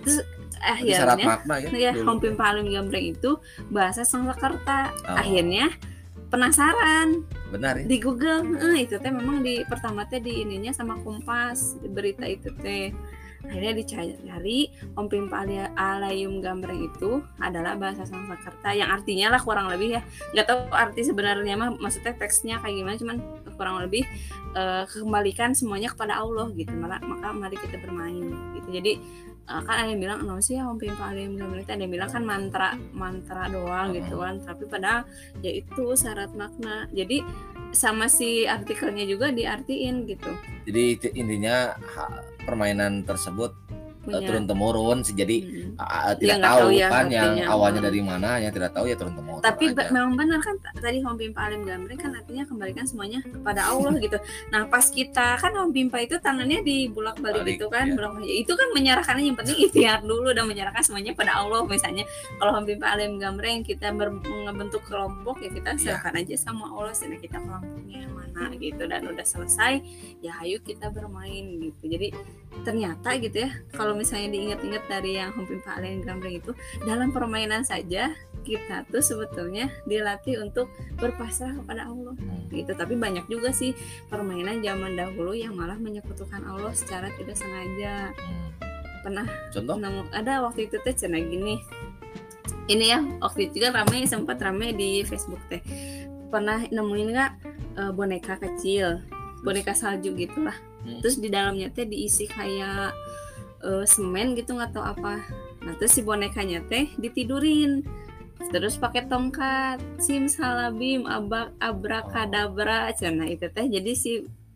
terus 0.03 0.19
akhirnya 0.65 1.27
makna 1.37 1.55
ya 1.61 1.69
ya 1.71 1.93
dulu. 1.95 2.17
Hompim 2.17 2.35
Palim 2.35 2.67
Gambreng 2.73 3.13
itu 3.15 3.37
bahasa 3.69 4.03
Sanskerta. 4.03 4.91
Oh. 5.05 5.21
Akhirnya 5.21 5.69
penasaran. 6.35 7.23
Benar 7.55 7.79
ya. 7.79 7.85
Di 7.87 7.97
Google, 8.03 8.59
eh, 8.59 8.83
itu 8.83 8.99
teh 8.99 9.13
memang 9.15 9.47
di 9.47 9.63
pertama 9.71 10.03
teh 10.11 10.19
di 10.19 10.43
ininya 10.43 10.75
sama 10.75 10.99
Kompas 10.99 11.79
di 11.79 11.87
berita 11.87 12.27
itu 12.27 12.51
teh. 12.59 12.91
Akhirnya 13.45 13.77
dicari 13.77 14.73
Hompim 14.97 15.29
Palim 15.29 15.69
Alayum 15.77 16.41
Gambreng 16.41 16.89
itu 16.89 17.21
adalah 17.37 17.77
bahasa 17.77 18.09
Sanskerta 18.09 18.73
yang 18.73 18.89
artinya 18.89 19.37
lah 19.37 19.41
kurang 19.45 19.69
lebih 19.69 20.01
ya. 20.01 20.03
Nggak 20.33 20.47
tahu 20.49 20.61
arti 20.73 21.05
sebenarnya 21.05 21.55
mah 21.55 21.77
maksudnya 21.77 22.17
teksnya 22.17 22.57
kayak 22.65 22.73
gimana 22.81 22.97
cuman 22.97 23.17
kurang 23.61 23.77
lebih 23.85 24.09
eh, 24.57 24.85
kembalikan 24.89 25.53
semuanya 25.53 25.93
kepada 25.93 26.25
Allah 26.25 26.49
gitu. 26.57 26.73
Malah 26.73 27.05
maka 27.05 27.37
mari 27.37 27.61
kita 27.61 27.77
bermain 27.85 28.33
gitu. 28.57 28.69
Jadi 28.73 28.93
eh, 29.45 29.61
kan 29.65 29.77
ada 29.85 29.89
yang 29.93 30.01
bilang 30.01 30.21
no 30.25 30.41
sih 30.41 30.61
om 30.61 30.77
pimpa 30.77 31.13
alim 31.13 31.37
gambar 31.37 31.65
itu. 31.65 31.71
Ada 31.73 31.83
yang 31.85 31.95
bilang 31.95 32.11
kan 32.11 32.23
mantra 32.25 32.69
mantra 32.93 33.49
doang 33.49 33.93
gitu 33.97 34.21
kan. 34.21 34.41
Tapi 34.41 34.65
padahal 34.69 35.09
ya 35.41 35.53
itu 35.53 35.85
syarat 35.97 36.33
makna. 36.33 36.89
Jadi 36.93 37.21
sama 37.75 38.07
si 38.07 38.47
artikelnya 38.47 39.05
juga 39.05 39.35
diartiin 39.35 40.07
gitu. 40.07 40.31
Jadi 40.65 41.11
intinya 41.19 41.75
permainan 42.47 43.03
tersebut 43.03 43.64
punya 44.05 44.21
turun 44.23 44.45
temurun 44.45 44.99
sih 45.01 45.13
jadi 45.13 45.37
Mm. 45.45 45.75
ah, 45.75 45.83
ah, 45.83 46.03
Ya, 46.05 46.13
tidak 46.15 46.37
nggak 46.37 46.47
tahu 46.47 46.61
tahu 46.61 46.71
ya 46.73 46.89
kan 46.89 47.05
yang 47.09 47.31
awalnya 47.45 47.81
Hmm. 47.81 47.89
dari 47.89 48.01
mana 48.01 48.31
yang 48.39 48.53
tidak 48.53 48.71
tahu 48.71 48.85
ya 48.85 48.95
turun 48.95 49.15
temurun 49.15 49.41
tapi 49.41 49.65
aja. 49.67 49.89
memang 49.89 50.13
benar 50.15 50.39
kan 50.39 50.55
tadi 50.75 50.99
Om 51.01 51.17
Pimpa 51.17 51.41
Alim 51.43 51.63
Gambreng 51.63 51.97
kan 51.97 52.13
artinya 52.13 52.45
kembalikan 52.45 52.85
semuanya 52.85 53.21
kepada 53.23 53.61
Allah 53.67 53.93
gitu. 53.97 54.17
Nah 54.49 54.63
pas 54.67 54.87
kita 54.87 55.27
kan 55.35 55.53
Om 55.53 55.71
Pimpa 55.71 55.99
itu 55.99 56.15
tangannya 56.19 56.61
dibulak 56.61 57.17
balik 57.17 57.43
Balik, 57.43 57.55
gitu 57.57 57.67
kan, 57.69 57.87
ya. 57.87 57.95
bolak 57.95 58.13
itu 58.23 58.53
kan 58.53 58.69
menyerahkan 58.71 59.17
yang 59.19 59.35
penting 59.35 59.59
ikhtiar 59.61 59.99
dulu 60.01 60.31
dan 60.31 60.45
menyerahkan 60.45 60.81
semuanya 60.81 61.13
pada 61.13 61.33
Allah 61.37 61.65
misalnya. 61.65 62.05
Kalau 62.37 62.53
Om 62.55 62.65
Pimpa 62.65 62.87
Alim 62.89 63.17
Gambreng 63.17 63.61
kita 63.61 63.91
membentuk 63.91 64.85
kelompok 64.85 65.41
ya 65.41 65.51
kita 65.51 65.71
Iya. 65.73 65.81
serahkan 65.97 66.15
aja 66.17 66.37
sama 66.37 66.69
Allah 66.69 66.93
sehingga 66.93 67.19
kita 67.19 67.39
kelompoknya 67.39 68.07
mana 68.35 68.59
gitu 68.59 68.85
dan 68.91 69.07
udah 69.07 69.23
selesai 69.23 69.81
ya 70.21 70.35
ayo 70.43 70.59
kita 70.61 70.91
bermain 70.91 71.63
gitu. 71.63 71.87
Jadi 71.87 72.11
ternyata 72.67 73.15
gitu 73.19 73.47
ya 73.47 73.51
kalau 73.75 73.95
misalnya 73.95 74.35
diingat-ingat 74.35 74.85
dari 74.87 75.19
yang 75.19 75.35
Om 75.35 75.47
Pimpa 75.47 75.79
Alim 75.79 76.03
Gambreng 76.03 76.39
itu 76.39 76.53
dalam 76.83 77.11
permainan 77.11 77.63
saja 77.63 78.11
kita 78.45 78.85
tuh 78.93 79.01
sebetulnya 79.01 79.73
dilatih 79.89 80.45
untuk 80.45 80.69
berpasrah 81.01 81.57
kepada 81.57 81.89
Allah 81.89 82.13
Hmm. 82.15 82.47
gitu 82.53 82.77
tapi 82.77 82.95
banyak 82.95 83.27
juga 83.27 83.51
sih 83.51 83.75
permainan 84.07 84.61
zaman 84.63 84.95
dahulu 84.95 85.35
yang 85.35 85.57
malah 85.57 85.81
menyekutukan 85.81 86.45
Allah 86.47 86.71
secara 86.77 87.11
tidak 87.17 87.35
sengaja 87.41 88.13
Hmm. 88.15 88.53
pernah 89.03 89.27
contoh 89.51 89.77
nemu 89.81 90.13
ada 90.13 90.45
waktu 90.45 90.69
itu 90.71 90.77
teh 90.85 90.95
cina 90.95 91.19
gini 91.19 91.59
ini 92.69 92.85
ya 92.93 93.01
waktu 93.21 93.53
itu 93.53 93.61
kan 93.61 93.77
ramai 93.85 94.05
sempat 94.09 94.41
ramai 94.41 94.73
di 94.73 95.05
Facebook 95.05 95.41
teh 95.49 95.61
pernah 96.33 96.65
nemuin 96.69 97.09
nggak 97.13 97.33
eh, 97.77 97.93
boneka 97.93 98.39
kecil 98.39 99.03
boneka 99.45 99.77
salju 99.77 100.17
gitulah. 100.17 100.57
Hmm. 100.85 101.01
terus 101.01 101.17
di 101.17 101.33
dalamnya 101.33 101.73
teh 101.73 101.89
diisi 101.89 102.29
kayak 102.29 102.93
eh, 103.65 103.85
semen 103.89 104.33
gitu 104.37 104.57
nggak 104.57 104.73
tahu 104.73 104.85
apa. 104.85 105.21
Nah 105.65 105.73
terus 105.77 105.97
si 105.97 106.01
bonekanya 106.01 106.65
teh 106.65 106.89
ditidurin. 106.97 107.85
Terus 108.53 108.77
pakai 108.77 109.09
tongkat 109.09 109.81
sim 109.97 110.29
salabim 110.29 111.09
abak 111.09 111.55
abrakadabra 111.63 112.93
cina 112.93 113.25
itu 113.25 113.49
teh. 113.49 113.65
Jadi 113.69 113.93
si 113.97 114.13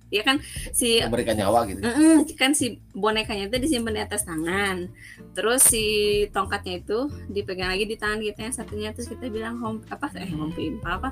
ya 0.08 0.24
kan 0.24 0.40
si 0.72 1.00
memberikan 1.04 1.36
nyawa 1.36 1.68
gitu. 1.68 1.80
Mm-mm, 1.84 2.24
kan 2.40 2.56
si 2.56 2.80
bonekanya 2.96 3.52
itu 3.52 3.56
disimpan 3.60 3.94
di 3.94 4.02
atas 4.02 4.24
tangan. 4.24 4.88
Terus 5.36 5.60
si 5.64 5.84
tongkatnya 6.32 6.80
itu 6.80 7.12
dipegang 7.28 7.72
lagi 7.72 7.84
di 7.84 7.96
tangan 8.00 8.20
kita 8.24 8.40
yang 8.48 8.54
satunya. 8.54 8.88
Terus 8.96 9.12
kita 9.12 9.28
bilang 9.28 9.60
home 9.60 9.84
apa 9.92 10.08
eh 10.16 10.30
home 10.32 10.52
pimpa 10.56 11.00
apa 11.00 11.10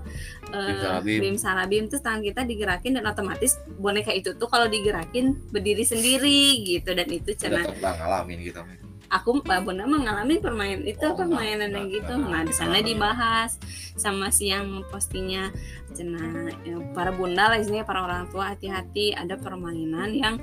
Bim 0.49 0.76
salabim. 0.81 1.19
bim 1.21 1.37
salabim. 1.37 1.85
Terus 1.93 2.03
tangan 2.03 2.23
kita 2.25 2.41
digerakin 2.49 2.93
dan 2.97 3.05
otomatis 3.05 3.61
boneka 3.76 4.12
itu 4.17 4.33
tuh 4.37 4.49
kalau 4.49 4.67
digerakin 4.67 5.37
berdiri 5.53 5.85
sendiri 5.85 6.65
gitu. 6.65 6.97
Dan 6.97 7.09
itu 7.12 7.37
ngalamin 7.83 8.38
gitu 8.41 8.61
aku 9.10 9.42
Mbak 9.42 9.60
Bunda 9.64 9.84
mengalami 9.86 10.38
permainan 10.38 10.82
itu 10.84 11.02
Oh, 11.06 11.14
apa 11.14 11.22
enggak, 11.25 11.40
mainan 11.42 11.70
yang 11.72 11.88
gitu. 11.90 12.12
Enggak, 12.16 12.30
nah 12.32 12.42
di 12.42 12.54
sana 12.54 12.76
dibahas 12.82 13.50
sama 13.94 14.28
si 14.30 14.50
yang 14.50 14.82
postingnya. 14.90 15.50
Cina 15.96 16.52
ya, 16.60 16.76
para 16.92 17.08
bunda 17.08 17.48
lah 17.48 17.56
istilahnya 17.56 17.88
para 17.88 18.04
orang 18.04 18.28
tua 18.28 18.52
hati-hati. 18.52 19.16
Ada 19.16 19.40
permainan 19.40 20.12
yang 20.12 20.34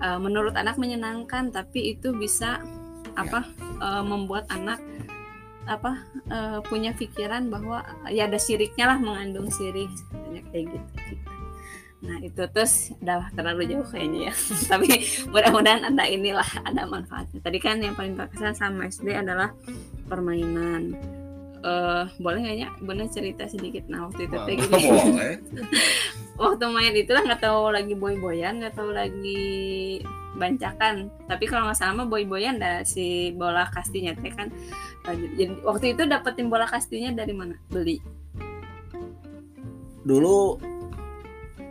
eh, 0.00 0.18
menurut 0.18 0.56
anak 0.56 0.80
menyenangkan 0.80 1.52
tapi 1.52 1.96
itu 1.96 2.16
bisa 2.16 2.64
apa 3.12 3.44
eh, 3.60 4.04
membuat 4.04 4.48
anak 4.48 4.80
apa 5.68 6.02
eh, 6.32 6.58
punya 6.66 6.90
pikiran 6.96 7.52
bahwa 7.52 7.84
ya 8.08 8.26
ada 8.26 8.40
siriknya 8.40 8.96
lah 8.96 8.98
mengandung 8.98 9.52
sirik 9.52 9.92
kayak 10.50 10.72
gitu, 10.72 10.90
gitu. 11.12 11.31
Nah 12.02 12.18
itu 12.18 12.42
terus 12.50 12.90
udah 12.98 13.30
terlalu 13.32 13.70
jauh 13.70 13.86
kayaknya 13.86 14.30
ya. 14.30 14.34
Tapi 14.74 14.86
mudah-mudahan 15.30 15.82
ada 15.86 16.04
inilah 16.06 16.50
ada 16.66 16.82
manfaatnya. 16.84 17.38
Tadi 17.38 17.58
kan 17.62 17.78
yang 17.78 17.94
paling 17.94 18.18
berkesan 18.18 18.58
sama 18.58 18.90
SD 18.90 19.14
adalah 19.14 19.54
permainan. 20.10 20.98
eh 21.62 22.04
boleh 22.18 22.42
nggak 22.42 22.58
ya 22.58 22.68
Bunda 22.82 23.06
cerita 23.06 23.46
sedikit? 23.46 23.86
Nah 23.86 24.10
waktu 24.10 24.26
itu 24.26 24.34
kayak 24.34 24.66
gini. 24.66 24.82
Waktu 26.42 26.64
main 26.74 26.90
itu 26.90 27.14
lah 27.14 27.22
nggak 27.22 27.44
tahu 27.44 27.70
lagi 27.70 27.94
boy 27.94 28.18
boyan 28.18 28.58
nggak 28.58 28.74
tahu 28.74 28.90
lagi 28.90 30.02
bancakan. 30.34 31.06
Tapi 31.30 31.44
kalau 31.46 31.70
nggak 31.70 31.78
salah 31.78 32.02
mah 32.02 32.10
boy 32.10 32.26
boyan 32.26 32.58
ada 32.58 32.82
si 32.82 33.30
bola 33.38 33.70
kastinya 33.70 34.10
teh 34.18 34.34
kan. 34.34 34.50
Lagi 35.06 35.38
jadi 35.38 35.54
waktu 35.62 35.94
itu 35.94 36.02
dapetin 36.02 36.50
bola 36.50 36.66
kastinya 36.66 37.14
dari 37.14 37.30
mana? 37.30 37.54
Beli. 37.70 38.02
Dulu 40.02 40.58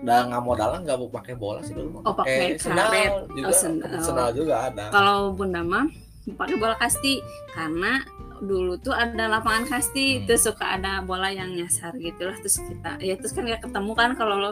udah 0.01 0.19
nggak 0.27 0.41
modalan 0.41 0.79
nggak 0.81 0.97
mau 0.97 1.09
pakai 1.11 1.33
bola 1.33 1.59
sih 1.61 1.71
dulu 1.71 2.01
Oh, 2.01 2.11
pakai 2.11 2.57
karet. 2.57 3.11
juga 3.29 3.47
Oh, 3.47 3.53
sendal. 3.53 4.01
sendal 4.01 4.29
juga 4.33 4.55
ada 4.65 4.83
kalau 4.89 5.31
bunda 5.31 5.61
mah 5.61 5.85
pakai 6.31 6.55
bola 6.55 6.75
kasti 6.75 7.21
karena 7.51 8.01
dulu 8.41 8.81
tuh 8.81 8.91
ada 8.91 9.29
lapangan 9.29 9.69
kasti 9.69 10.21
Hmm. 10.21 10.25
terus 10.25 10.43
suka 10.49 10.81
ada 10.81 11.05
bola 11.05 11.29
yang 11.29 11.53
nyasar 11.53 11.93
gitu 12.01 12.25
lah 12.25 12.35
terus 12.41 12.57
kita 12.57 12.97
ya 12.97 13.13
terus 13.15 13.31
kan 13.37 13.45
nggak 13.45 13.69
ketemu 13.69 13.91
kan 13.93 14.09
kalau 14.17 14.35
lo 14.41 14.51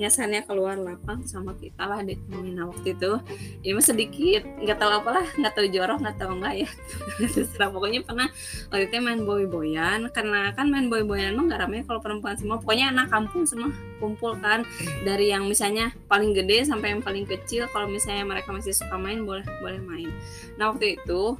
nyasarnya 0.00 0.48
keluar 0.48 0.76
lapang 0.80 1.24
sama 1.28 1.52
kita 1.56 1.84
lah 1.84 2.00
ditemuin 2.00 2.56
nah 2.56 2.68
waktu 2.68 2.96
itu 2.96 3.20
ya 3.60 3.76
mah 3.76 3.84
sedikit 3.84 4.42
nggak 4.60 4.76
tahu 4.80 4.90
apalah 4.90 5.24
nggak 5.36 5.52
tahu 5.52 5.66
jorok 5.68 5.98
nggak 6.00 6.16
tahu 6.16 6.30
enggak 6.40 6.54
ya. 6.64 6.68
Terserah 7.36 7.68
pokoknya 7.72 8.00
pernah 8.04 8.28
waktu 8.72 8.88
itu 8.88 8.96
main 9.04 9.20
boy 9.24 9.44
boyan 9.48 10.08
karena 10.12 10.52
kan 10.56 10.66
main 10.72 10.88
boy 10.88 11.04
boyan 11.04 11.36
mah 11.36 11.44
nggak 11.48 11.60
ramai 11.60 11.84
kalau 11.84 12.00
perempuan 12.00 12.36
semua 12.40 12.56
pokoknya 12.60 12.92
anak 12.92 13.12
kampung 13.12 13.44
semua 13.44 13.72
kumpul 14.00 14.36
kan. 14.40 14.64
Dari 15.04 15.32
yang 15.32 15.48
misalnya 15.48 15.92
paling 16.08 16.32
gede 16.32 16.64
sampai 16.64 16.96
yang 16.96 17.02
paling 17.04 17.28
kecil 17.28 17.68
kalau 17.72 17.88
misalnya 17.88 18.24
mereka 18.24 18.52
masih 18.52 18.72
suka 18.72 18.96
main 18.96 19.24
boleh 19.24 19.44
boleh 19.60 19.80
main. 19.80 20.08
Nah 20.56 20.72
waktu 20.72 21.00
itu 21.00 21.36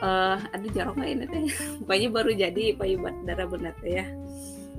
eh 0.00 0.38
aduh 0.56 0.70
jorok 0.72 0.94
nggak 0.96 1.10
ini 1.12 1.24
teh? 1.28 1.42
Pokoknya 1.84 2.08
baru 2.08 2.30
jadi 2.32 2.64
payudara 2.74 3.44
bunda 3.44 3.72
teh 3.80 4.00
ya. 4.00 4.06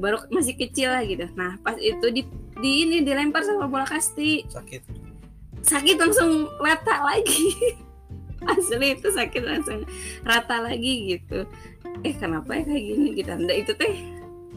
Baru 0.01 0.17
masih 0.33 0.57
kecil 0.57 0.89
lah 0.89 1.05
gitu. 1.05 1.29
Nah 1.37 1.61
pas 1.61 1.77
itu 1.77 2.05
di 2.09 2.25
di 2.57 2.71
ini 2.85 3.05
dilempar 3.05 3.45
sama 3.45 3.69
bola 3.69 3.85
kasti. 3.85 4.49
Sakit. 4.49 4.81
Sakit 5.61 5.95
langsung 6.01 6.49
rata 6.57 7.05
lagi. 7.05 7.53
Asli 8.57 8.97
itu 8.97 9.13
sakit 9.13 9.43
langsung 9.45 9.85
rata 10.25 10.65
lagi 10.65 11.13
gitu. 11.17 11.45
Eh 12.01 12.17
kenapa 12.17 12.57
ya 12.57 12.65
kayak 12.65 12.83
gini 12.89 13.07
gitu? 13.13 13.29
Nah 13.37 13.53
itu 13.53 13.71
teh 13.77 13.93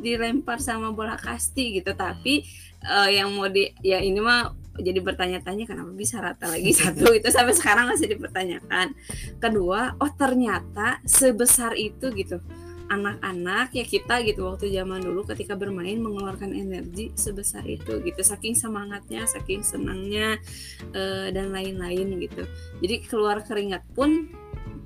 dilempar 0.00 0.64
sama 0.64 0.96
bola 0.96 1.20
kasti 1.20 1.76
gitu. 1.76 1.92
Tapi 1.92 2.48
eh, 2.80 3.08
yang 3.12 3.36
mau 3.36 3.52
di 3.52 3.68
ya 3.84 4.00
ini 4.00 4.16
mah 4.24 4.63
jadi 4.78 4.98
bertanya-tanya 4.98 5.64
kenapa 5.70 5.92
bisa 5.94 6.18
rata 6.18 6.50
lagi 6.50 6.74
satu? 6.80 7.14
Itu 7.14 7.30
sampai 7.30 7.54
sekarang 7.54 7.90
masih 7.90 8.10
dipertanyakan. 8.10 8.94
Kedua 9.38 9.94
oh 9.98 10.10
ternyata 10.14 10.98
sebesar 11.06 11.78
itu 11.78 12.10
gitu. 12.14 12.42
Anak-anak 12.84 13.72
ya 13.72 13.84
kita 13.88 14.20
gitu 14.28 14.44
waktu 14.44 14.68
zaman 14.68 15.00
dulu 15.00 15.24
ketika 15.24 15.56
bermain 15.56 15.96
mengeluarkan 16.04 16.52
energi 16.52 17.14
sebesar 17.16 17.64
itu 17.64 18.02
gitu. 18.04 18.20
Saking 18.20 18.52
semangatnya 18.52 19.24
saking 19.24 19.64
senangnya 19.64 20.36
eh, 20.92 21.28
dan 21.32 21.54
lain-lain 21.54 22.18
gitu. 22.20 22.44
Jadi 22.84 22.94
keluar 23.08 23.40
keringat 23.40 23.82
pun 23.96 24.28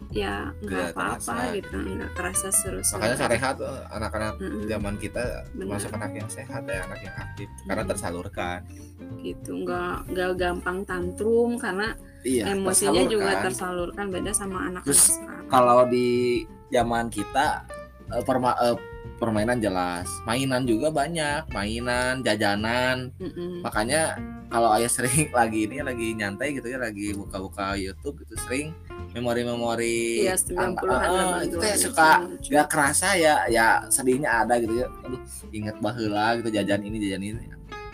ya 0.09 0.49
nggak 0.59 0.97
apa-apa 0.97 1.21
terasa. 1.21 1.53
gitu 1.53 1.77
nggak 1.77 2.13
kerasa 2.17 2.49
seru-seru 2.49 2.97
makanya 2.97 3.17
sehat 3.29 3.57
eh, 3.61 3.83
anak-anak 3.91 4.35
Mm-mm. 4.41 4.65
zaman 4.65 4.95
kita 4.97 5.21
Benar. 5.21 5.59
termasuk 5.59 5.91
anak 5.93 6.13
yang 6.17 6.29
sehat 6.29 6.63
ya 6.65 6.81
anak 6.83 7.01
yang 7.03 7.17
aktif 7.19 7.49
karena 7.63 7.83
Mm. 7.85 7.91
tersalurkan 7.91 8.59
gitu 9.19 9.51
nggak 9.63 9.95
nggak 10.09 10.31
gampang 10.35 10.79
tantrum 10.83 11.51
karena 11.57 11.93
iya 12.23 12.45
emosinya 12.49 13.03
juga 13.05 13.37
tersalurkan. 13.37 13.45
tersalurkan 13.45 14.07
beda 14.09 14.33
sama 14.33 14.59
anak-anak 14.67 15.05
kalau 15.47 15.85
di 15.85 16.09
zaman 16.69 17.07
kita 17.09 17.69
eh, 18.09 18.25
perma- 18.25 18.57
eh, 18.59 18.77
permainan 19.17 19.59
jelas 19.59 20.09
mainan 20.25 20.63
juga 20.63 20.89
banyak 20.89 21.51
mainan 21.51 22.23
jajanan 22.23 23.13
Mm-mm. 23.19 23.61
makanya 23.61 24.17
kalau 24.49 24.73
ayah 24.73 24.89
sering 24.89 25.29
lagi 25.37 25.69
ini 25.69 25.85
lagi 25.85 26.15
nyantai 26.15 26.57
gitu 26.57 26.71
ya 26.71 26.79
lagi 26.79 27.13
buka-buka 27.13 27.77
YouTube 27.77 28.25
gitu 28.25 28.39
sering 28.41 28.73
memori-memori 29.11 30.23
Iya, 30.23 30.37
ang- 30.55 30.77
90-an, 30.77 31.01
eh, 31.01 31.13
itu 31.45 31.57
80-an, 31.57 31.61
kayak 31.61 31.79
suka 31.79 32.09
gak 32.45 32.67
kerasa 32.69 33.09
ya 33.15 33.35
ya 33.47 33.67
sedihnya 33.87 34.43
ada 34.43 34.57
gitu 34.57 34.75
ya. 34.77 34.87
Aduh 35.03 35.21
inget 35.51 35.77
baheula 35.79 36.37
gitu 36.37 36.49
jajan 36.51 36.81
ini 36.83 36.97
jajan 37.01 37.23
ini. 37.23 37.45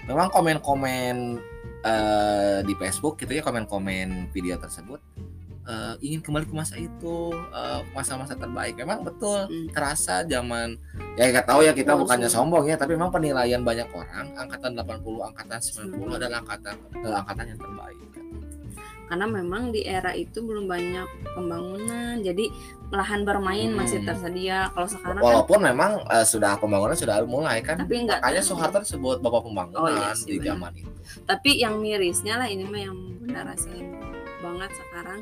Memang 0.04 0.28
komen-komen 0.28 1.16
eh, 1.83 2.59
di 2.61 2.75
Facebook 2.75 3.16
gitu 3.16 3.30
ya 3.30 3.40
komen-komen 3.40 4.30
video 4.30 4.56
tersebut 4.56 5.00
eh, 5.64 5.94
ingin 6.02 6.21
kembali 6.21 6.44
ke 6.44 6.52
masa 6.52 6.76
itu 6.76 7.16
eh, 7.33 7.80
masa-masa 7.92 8.35
terbaik. 8.35 8.75
Memang 8.75 9.00
betul 9.02 9.44
Mm. 9.44 9.68
terasa 9.71 10.21
zaman 10.23 10.76
ya 11.14 11.25
nggak 11.26 11.47
tahu 11.47 11.62
ya 11.62 11.73
kita 11.73 11.94
Oh, 11.94 12.00
bukannya 12.00 12.26
sombong 12.26 12.66
ya 12.66 12.75
tapi 12.75 12.92
memang 12.92 13.09
penilaian 13.09 13.61
banyak 13.61 13.87
orang 13.88 14.35
angkatan 14.35 14.75
80 14.75 14.99
angkatan 15.23 15.59
90 15.61 16.18
adalah 16.18 16.40
angkatan 16.40 16.75
eh, 16.99 17.14
angkatan 17.14 17.44
yang 17.47 17.61
terbaik 17.61 17.99
karena 19.04 19.26
memang 19.26 19.68
di 19.68 19.82
era 19.82 20.11
itu 20.11 20.40
belum 20.40 20.64
banyak 20.64 21.04
pembangunan 21.34 22.18
jadi 22.18 22.49
lahan 22.88 23.23
bermain 23.23 23.68
Hmm. 23.68 23.78
masih 23.78 24.00
tersedia. 24.00 24.70
Kalau 24.70 24.87
sekarang 24.87 25.18
kan 25.18 25.25
walaupun 25.25 25.58
memang 25.61 25.90
eh, 26.06 26.23
sudah 26.23 26.56
pembangunan 26.56 26.94
sudah 26.94 27.20
mulai 27.25 27.58
kan 27.58 27.76
tapi 27.76 28.00
enggak 28.00 28.18
makanya 28.18 28.40
Soeharto 28.40 28.78
disebut 28.80 29.18
bapak 29.18 29.42
pembangunan 29.42 29.78
Oh, 29.78 29.88
iya 29.88 30.14
sih, 30.14 30.26
di 30.26 30.38
benar. 30.38 30.56
zaman 30.56 30.73
itu. 30.75 30.90
Tapi 31.25 31.50
yang 31.56 31.75
mirisnya 31.78 32.34
lah 32.37 32.46
ini 32.46 32.64
mah 32.64 32.80
yang 32.80 32.96
bunda 33.18 33.40
rasain 33.44 33.92
banget 34.38 34.70
sekarang. 34.73 35.20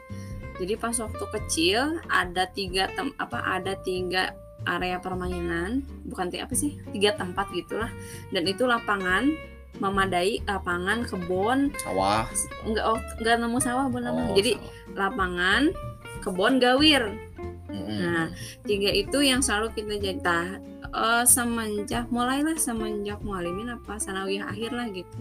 Jadi 0.53 0.73
pas 0.77 0.95
waktu 0.95 1.25
kecil 1.33 1.81
ada 2.07 2.45
tiga 2.47 2.87
tem 2.93 3.11
apa 3.17 3.41
ada 3.41 3.73
tiga 3.79 4.37
area 4.63 5.01
permainan 5.01 5.81
bukan 6.05 6.29
tiga 6.29 6.45
apa 6.45 6.55
sih? 6.55 6.77
Tiga 6.93 7.17
tempat 7.17 7.51
gitulah. 7.51 7.91
Dan 8.31 8.45
itu 8.45 8.63
lapangan 8.63 9.33
memadai 9.81 10.43
lapangan 10.45 11.07
kebun. 11.07 11.73
Sawah. 11.81 12.29
Enggak 12.67 12.85
oh, 12.85 12.99
enggak 13.21 13.37
nemu 13.41 13.59
sawah 13.63 13.87
benar 13.89 14.13
oh, 14.13 14.37
jadi 14.37 14.59
sawah. 14.59 14.97
lapangan 14.99 15.63
kebun 16.23 16.63
gawir 16.63 17.03
Nah, 17.73 18.29
tiga 18.69 18.91
itu 18.93 19.19
yang 19.25 19.41
selalu 19.41 19.73
kita 19.73 19.97
jadi 19.97 20.21
tah, 20.21 20.61
eh, 20.93 21.25
semenjak 21.25 22.13
mulailah 22.13 22.57
semenjak 22.61 23.25
mualimin 23.25 23.73
apa 23.73 23.97
sanawiyah 23.97 24.53
akhir 24.53 24.71
lah 24.77 24.87
gitu. 24.93 25.19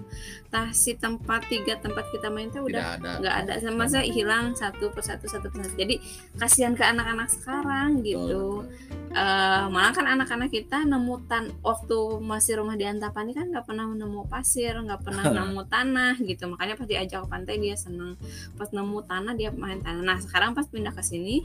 Tah 0.51 0.70
si 0.75 1.00
tempat 1.00 1.48
tiga 1.48 1.79
tempat 1.79 2.12
kita 2.12 2.27
main 2.27 2.51
tuh 2.51 2.67
udah 2.67 3.00
tidak 3.00 3.00
ada 3.00 3.12
nggak 3.24 3.36
ada 3.48 3.53
sama 3.63 3.88
saya 3.88 4.03
hilang 4.03 4.51
satu 4.51 4.91
persatu 4.91 5.31
satu 5.31 5.48
persatu. 5.48 5.79
Jadi 5.79 6.03
kasihan 6.36 6.75
ke 6.75 6.84
anak-anak 6.84 7.31
sekarang 7.31 8.03
gitu. 8.03 8.67
Eh, 9.12 9.65
malah 9.67 9.91
kan 9.91 10.08
anak-anak 10.08 10.51
kita 10.51 10.88
nemu 10.88 11.27
tan 11.27 11.51
waktu 11.63 12.00
masih 12.24 12.63
rumah 12.63 12.79
di 12.79 12.88
Antapani 12.88 13.36
kan 13.36 13.51
nggak 13.51 13.67
pernah 13.67 13.88
nemu 13.88 14.27
pasir, 14.27 14.75
nggak 14.75 15.03
pernah 15.03 15.24
nemu 15.39 15.62
tanah 15.67 16.15
gitu. 16.24 16.51
Makanya 16.51 16.75
pas 16.75 16.88
diajak 16.88 17.20
ke 17.24 17.27
pantai 17.27 17.55
dia 17.60 17.75
seneng. 17.79 18.20
Pas 18.60 18.67
nemu 18.72 19.03
tanah 19.08 19.34
dia 19.36 19.51
main 19.55 19.80
tanah. 19.80 20.04
Nah 20.04 20.19
sekarang 20.19 20.52
pas 20.52 20.67
pindah 20.67 20.91
ke 20.95 21.04
sini 21.04 21.43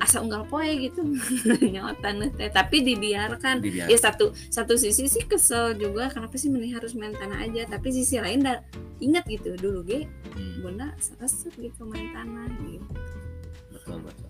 asa 0.00 0.24
unggal 0.24 0.48
poe 0.48 0.66
gitu. 0.80 1.04
Nyawa 1.74 1.92
tanah 2.00 2.32
teh. 2.34 2.48
Tapi 2.48 2.82
dibiarkan. 2.82 3.60
Dibiarkan. 3.60 3.92
ya 3.92 3.98
satu 4.00 4.32
satu 4.48 4.74
sisi 4.80 5.06
sih 5.06 5.24
kesel 5.28 5.76
juga. 5.76 6.08
Kenapa 6.08 6.34
sih 6.40 6.48
mending 6.48 6.74
harus 6.74 6.96
main 6.96 7.12
tanah 7.12 7.44
aja? 7.44 7.68
Tapi 7.68 7.92
sisi 7.92 8.16
lain 8.16 8.42
dah 8.42 8.64
ingat 9.00 9.24
gitu 9.28 9.56
dulu 9.56 9.84
ge 9.84 10.08
Hmm, 10.30 10.62
bunda 10.62 10.94
resep 11.20 11.52
gitu 11.58 11.84
main 11.84 12.14
tanah 12.16 12.48
gitu. 12.64 12.90
Betul 13.74 13.98
betul. 14.06 14.28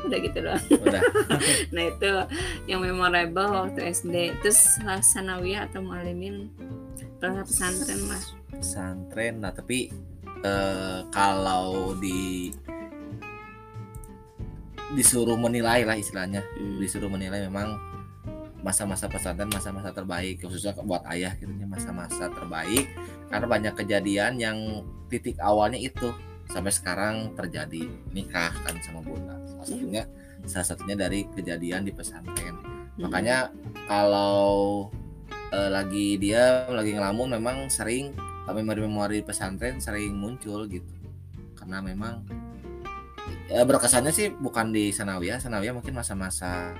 Udah 0.00 0.18
gitu 0.24 0.38
doang. 0.40 0.64
Udah. 0.80 1.02
Nah 1.76 1.84
itu 1.92 2.12
yang 2.64 2.80
memorable 2.80 3.52
waktu 3.52 3.92
SD 3.92 4.40
terus 4.40 4.80
sanawiyah 4.80 5.68
atau 5.68 5.84
mualimin 5.84 6.48
pernah 7.20 7.44
pesantren 7.44 8.00
mas? 8.08 8.32
Pesantren. 8.48 9.44
Nah 9.44 9.52
tapi 9.52 9.92
eh, 10.40 11.00
kalau 11.12 11.92
di 12.00 12.48
disuruh 14.94 15.38
menilai 15.38 15.86
lah 15.86 15.96
istilahnya. 15.96 16.42
Hmm. 16.56 16.78
disuruh 16.82 17.10
menilai 17.10 17.46
memang 17.46 17.78
masa-masa 18.60 19.08
pesantren 19.08 19.48
masa-masa 19.48 19.88
terbaik 19.88 20.44
khususnya 20.44 20.76
buat 20.84 21.00
ayah 21.12 21.32
gitu 21.38 21.50
masa-masa 21.64 22.28
terbaik. 22.28 22.90
Karena 23.30 23.46
banyak 23.46 23.74
kejadian 23.78 24.36
yang 24.36 24.58
titik 25.08 25.38
awalnya 25.40 25.78
itu 25.80 26.10
sampai 26.50 26.72
sekarang 26.74 27.32
terjadi. 27.38 27.88
Nikah 28.10 28.52
kan 28.66 28.74
sama 28.82 29.00
bunda. 29.00 29.38
Salah 29.46 29.66
satunya 29.66 30.02
salah 30.44 30.66
satunya 30.66 30.96
dari 30.98 31.26
kejadian 31.30 31.86
di 31.86 31.92
pesantren. 31.94 32.56
Hmm. 32.98 33.06
makanya 33.06 33.48
kalau 33.86 34.90
eh, 35.54 35.70
lagi 35.70 36.18
dia 36.18 36.66
lagi 36.68 36.92
ngelamun 36.92 37.38
memang 37.38 37.70
sering 37.70 38.12
memori-memori 38.50 39.22
pesantren 39.22 39.78
sering 39.78 40.16
muncul 40.18 40.66
gitu. 40.66 40.90
Karena 41.54 41.78
memang 41.78 42.26
ya 43.50 43.66
berkesannya 43.66 44.14
sih 44.14 44.30
bukan 44.30 44.70
di 44.70 44.94
sanawiyah 44.94 45.42
sanawiyah 45.42 45.74
mungkin 45.74 45.94
masa-masa 45.98 46.70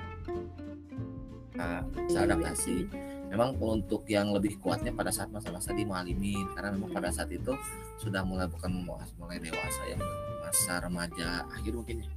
uh, 1.59 1.83
Iya, 2.07 2.27
adaptasi. 2.27 2.87
memang 3.31 3.55
untuk 3.63 4.03
yang 4.11 4.35
lebih 4.35 4.59
kuatnya 4.59 4.91
pada 4.91 5.07
saat 5.07 5.31
masa-masa 5.31 5.71
di 5.71 5.87
mualimin 5.87 6.51
karena 6.51 6.75
memang 6.75 6.91
pada 6.91 7.07
saat 7.15 7.31
itu 7.31 7.55
sudah 7.95 8.27
mulai 8.27 8.43
bukan 8.51 8.83
mulai 9.15 9.39
dewasa 9.39 9.87
ya 9.87 9.95
masa 10.43 10.83
remaja 10.83 11.47
akhir 11.55 11.71
mungkin 11.71 12.03
ya. 12.03 12.11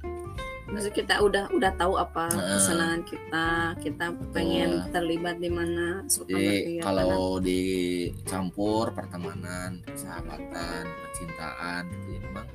Maksudnya 0.67 0.95
kita 0.97 1.15
udah 1.23 1.45
udah 1.55 1.71
tahu 1.79 1.93
apa 1.95 2.25
kesenangan 2.35 3.01
kita, 3.07 3.47
kita 3.79 4.05
pengen 4.35 4.83
terlibat 4.91 5.39
di 5.39 5.47
mana, 5.47 6.03
Jadi 6.03 6.81
kalau 6.83 7.39
dicampur 7.39 8.91
pertemanan, 8.91 9.79
persahabatan, 9.87 10.83
percintaan 10.89 11.81
gitu 11.95 12.07
ya 12.17 12.19
memang 12.27 12.45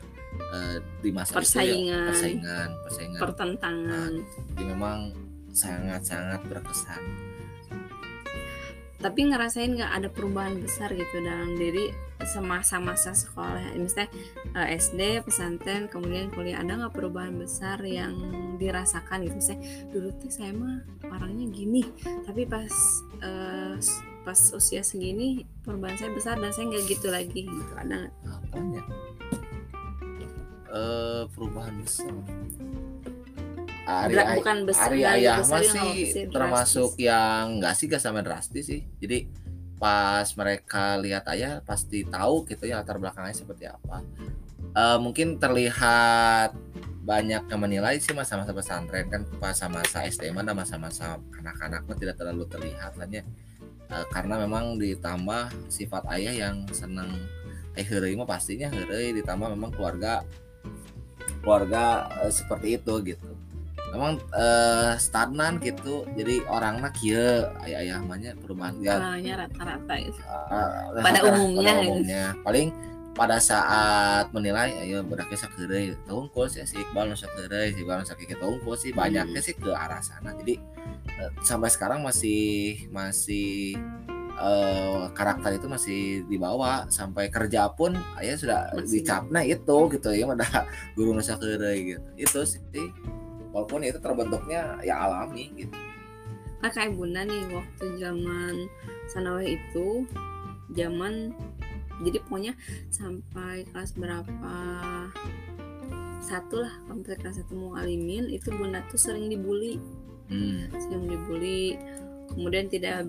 eh, 0.42 0.76
di 0.98 1.10
masa 1.10 1.32
itu 1.32 1.36
ya, 1.36 1.44
Persaingan. 1.44 2.06
persaingan, 2.08 2.68
persaingan. 2.82 3.20
pertentangan. 3.20 4.12
Jadi 4.50 4.62
memang 4.64 4.98
sangat-sangat 5.50 6.40
berkesan. 6.46 7.02
Tapi 9.00 9.20
ngerasain 9.24 9.72
nggak 9.72 9.92
ada 9.96 10.08
perubahan 10.12 10.60
besar 10.60 10.92
gitu 10.92 11.24
dalam 11.24 11.56
diri 11.56 11.88
semasa-masa 12.20 13.16
sekolah, 13.16 13.72
misalnya 13.72 14.12
eh, 14.52 14.76
SD, 14.76 15.24
pesantren, 15.24 15.88
kemudian 15.88 16.28
kuliah 16.28 16.60
ada 16.60 16.76
nggak 16.76 16.92
perubahan 16.92 17.32
besar 17.32 17.80
yang 17.80 18.12
dirasakan 18.60 19.24
gitu? 19.24 19.40
Saya 19.40 19.56
dulu 19.88 20.12
tuh 20.14 20.28
saya 20.28 20.52
mah 20.52 20.84
orangnya 21.08 21.48
gini, 21.48 21.80
tapi 22.28 22.44
pas 22.44 22.68
s- 23.80 23.98
pas 24.20 24.36
usia 24.52 24.84
segini 24.84 25.48
perubahan 25.64 25.96
saya 25.96 26.12
besar 26.12 26.36
dan 26.36 26.52
saya 26.52 26.68
nggak 26.68 26.84
gitu 26.86 27.08
lagi 27.08 27.40
gitu. 27.48 27.72
Ada 27.72 28.04
nggak? 28.04 28.12
Apanya? 28.52 28.82
Eh 30.70 31.22
perubahan 31.34 31.74
besar. 31.82 32.14
Ari, 33.90 34.14
Dra- 34.14 34.38
bukan 34.38 34.58
besar, 34.70 34.86
Ari 34.94 35.02
nggak 35.02 35.16
yang 35.18 35.42
sih 35.42 35.50
drastis. 35.50 36.10
termasuk 36.30 36.90
yang 37.02 37.58
enggak 37.58 37.74
sih 37.74 37.84
gak 37.90 38.02
sampai 38.02 38.22
drastis 38.22 38.64
sih. 38.70 38.86
Jadi 39.02 39.26
pas 39.80 40.28
mereka 40.36 40.94
lihat 41.00 41.26
ayah 41.34 41.58
pasti 41.64 42.06
tahu 42.06 42.46
gitu 42.46 42.68
ya 42.70 42.84
latar 42.84 43.02
belakangnya 43.02 43.34
seperti 43.34 43.66
apa. 43.66 44.04
Eh, 44.70 44.98
mungkin 45.02 45.42
terlihat 45.42 46.54
banyak 47.02 47.42
yang 47.50 47.60
menilai 47.60 47.98
sih 47.98 48.14
masa-masa 48.14 48.54
pesantren 48.54 49.10
kan 49.10 49.26
pas 49.42 49.56
masa 49.66 50.06
SD 50.06 50.30
mana 50.30 50.54
masa-masa 50.54 51.18
kanak-kanak 51.34 51.82
mah 51.88 51.96
tidak 51.98 52.14
terlalu 52.20 52.46
terlihat 52.46 52.94
lah 52.94 53.08
ya. 53.10 53.26
Eh, 53.90 54.06
karena 54.14 54.38
memang 54.38 54.78
ditambah 54.78 55.50
sifat 55.66 56.06
ayah 56.14 56.46
yang 56.46 56.62
senang 56.70 57.10
eh 57.74 57.86
mah 58.14 58.28
pastinya 58.28 58.70
heureuy 58.70 59.14
ditambah 59.18 59.50
memang 59.56 59.74
keluarga 59.74 60.22
keluarga 61.42 62.08
eh, 62.24 62.32
seperti 62.32 62.76
itu 62.78 62.94
gitu 63.04 63.28
memang 63.90 64.22
eh, 64.32 64.94
stagnan 65.02 65.58
gitu 65.58 66.06
jadi 66.14 66.46
orangnya 66.46 66.94
kieu 66.94 67.50
ayah 67.66 67.78
ayah 67.82 67.98
mahnya 68.04 68.38
perubahan 68.38 68.78
ya 68.78 69.34
rata-rata 69.34 69.94
gitu. 69.98 70.20
eh, 70.22 71.02
Pada 71.02 71.18
umumnya 71.26 71.72
pada 71.74 71.82
gitu. 71.82 71.90
umumnya 71.90 72.24
paling 72.46 72.68
pada 73.10 73.36
saat 73.42 74.30
menilai 74.30 74.70
ayo 74.86 75.02
beraknya 75.02 75.34
sakeureuy 75.42 75.98
tahungkul 76.06 76.46
sih 76.46 76.62
si 76.62 76.78
Iqbal 76.78 77.10
nu 77.10 77.18
sakeureuy 77.18 77.74
si 77.74 77.82
Iqbal 77.82 78.00
nu 78.00 78.06
sakit 78.06 78.38
tahungkul 78.38 78.78
sih 78.78 78.94
banyaknya 78.94 79.42
sih 79.42 79.58
ke 79.58 79.74
arah 79.74 79.98
sana 79.98 80.30
jadi 80.38 80.54
eh, 81.18 81.30
sampai 81.42 81.68
sekarang 81.68 82.06
masih 82.06 82.86
masih 82.94 83.74
eh, 84.40 85.02
karakter 85.12 85.60
itu 85.60 85.66
masih 85.68 86.00
dibawa. 86.26 86.88
Sampai 86.88 87.28
kerja 87.28 87.68
pun 87.72 87.94
ayah 88.18 88.36
sudah 88.36 88.60
Masih. 88.74 89.04
dicapna 89.04 89.40
itu 89.44 89.76
gitu. 89.92 90.08
Ya 90.16 90.24
udah 90.26 90.64
guru 90.96 91.12
nu 91.14 91.22
sakeureuy 91.22 91.96
gitu. 91.96 92.08
Itu 92.16 92.40
sih. 92.48 92.60
Walaupun 93.52 93.84
itu 93.84 93.98
terbentuknya 94.00 94.78
ya 94.80 94.96
alami 95.04 95.50
gitu. 95.58 95.74
Nah, 96.60 96.68
kayak 96.68 96.92
bunda 96.92 97.24
nih 97.24 97.40
waktu 97.56 97.86
zaman 97.96 98.68
sanawiyah 99.08 99.56
itu 99.56 100.04
zaman 100.76 101.32
jadi 102.04 102.20
pokoknya 102.24 102.52
sampai 102.92 103.64
kelas 103.72 103.96
berapa? 103.96 104.54
Satu 106.20 106.62
lah 106.62 106.72
sampai 106.84 107.16
kelas 107.16 107.40
satu 107.40 107.56
mau 107.56 107.72
alimin 107.80 108.28
itu 108.28 108.52
bunda 108.52 108.84
tuh 108.92 109.00
sering 109.00 109.28
dibully. 109.32 109.80
Hmm. 110.30 110.70
sering 110.78 111.10
dibully 111.10 111.74
kemudian 112.30 112.70
tidak 112.70 113.06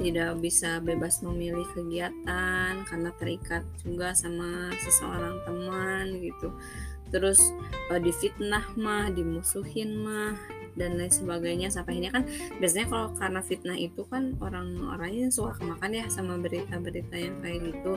tidak 0.00 0.30
bisa 0.40 0.80
bebas 0.80 1.20
memilih 1.20 1.64
kegiatan 1.76 2.72
karena 2.88 3.10
terikat 3.20 3.62
juga 3.84 4.16
sama 4.16 4.72
seseorang 4.80 5.36
teman 5.44 6.06
gitu. 6.18 6.50
Terus 7.12 7.52
eh, 7.92 8.00
difitnah 8.00 8.64
mah 8.80 9.12
dimusuhin 9.12 10.00
mah 10.00 10.34
dan 10.76 10.96
lain 10.96 11.12
sebagainya. 11.12 11.68
Sampai 11.68 12.00
akhirnya 12.00 12.12
kan 12.12 12.24
biasanya 12.56 12.86
kalau 12.88 13.08
karena 13.16 13.40
fitnah 13.44 13.78
itu 13.78 14.02
kan 14.08 14.36
orang-orangnya 14.40 15.28
suka 15.28 15.60
kemakan 15.60 15.92
ya 15.92 16.06
sama 16.08 16.40
berita-berita 16.40 17.16
yang 17.16 17.36
kayak 17.44 17.72
gitu. 17.72 17.92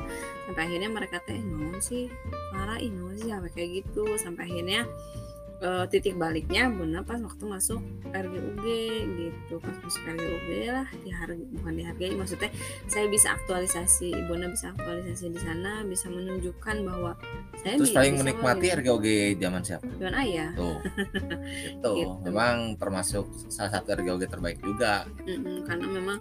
Sampai 0.48 0.62
akhirnya 0.68 0.90
mereka 0.92 1.18
teh 1.24 1.40
non 1.40 1.80
sih? 1.80 2.12
Parah 2.52 2.80
ih 2.80 2.92
naon 2.92 3.16
sih? 3.16 3.32
Sampai 3.32 3.52
kayak 3.56 3.70
gitu. 3.84 4.04
Sampai 4.20 4.52
akhirnya 4.52 4.84
eh, 5.60 5.86
titik 5.88 6.16
baliknya 6.16 6.68
bunda 6.68 7.00
pas 7.02 7.20
waktu 7.20 7.44
masuk 7.44 7.80
RGUG 8.10 8.66
gitu. 9.16 9.56
Pas 9.60 9.76
masuk 9.80 10.02
RGUG 10.06 10.50
lah 10.68 10.88
dihargai 11.02 11.46
bukan 11.56 11.74
dihargai 11.76 12.14
maksudnya 12.16 12.50
saya 12.86 13.06
bisa 13.08 13.34
aktualisasi 13.34 14.12
bunda 14.28 14.52
bisa 14.52 14.72
aktualisasi 14.72 15.32
di 15.32 15.40
sana 15.40 15.84
bisa 15.84 16.08
menunjukkan 16.10 16.76
bahwa 16.84 17.12
saya 17.60 17.76
terus 17.80 17.92
paling 17.92 18.20
menikmati 18.20 18.68
loh, 18.70 18.78
RGOG 18.80 19.06
zaman 19.38 19.62
siapa? 19.64 19.84
Gitu. 19.86 19.96
Dengan 20.00 20.16
ayah. 20.22 20.50
Tuh. 20.56 20.78
Itu 21.80 21.90
Gitu. 21.96 22.14
memang 22.28 22.76
termasuk 22.76 23.26
salah 23.48 23.72
satu 23.72 23.96
RGOG 23.96 24.28
terbaik 24.28 24.60
juga. 24.60 25.08
Mm-mm, 25.24 25.64
karena 25.66 25.88
memang 25.88 26.18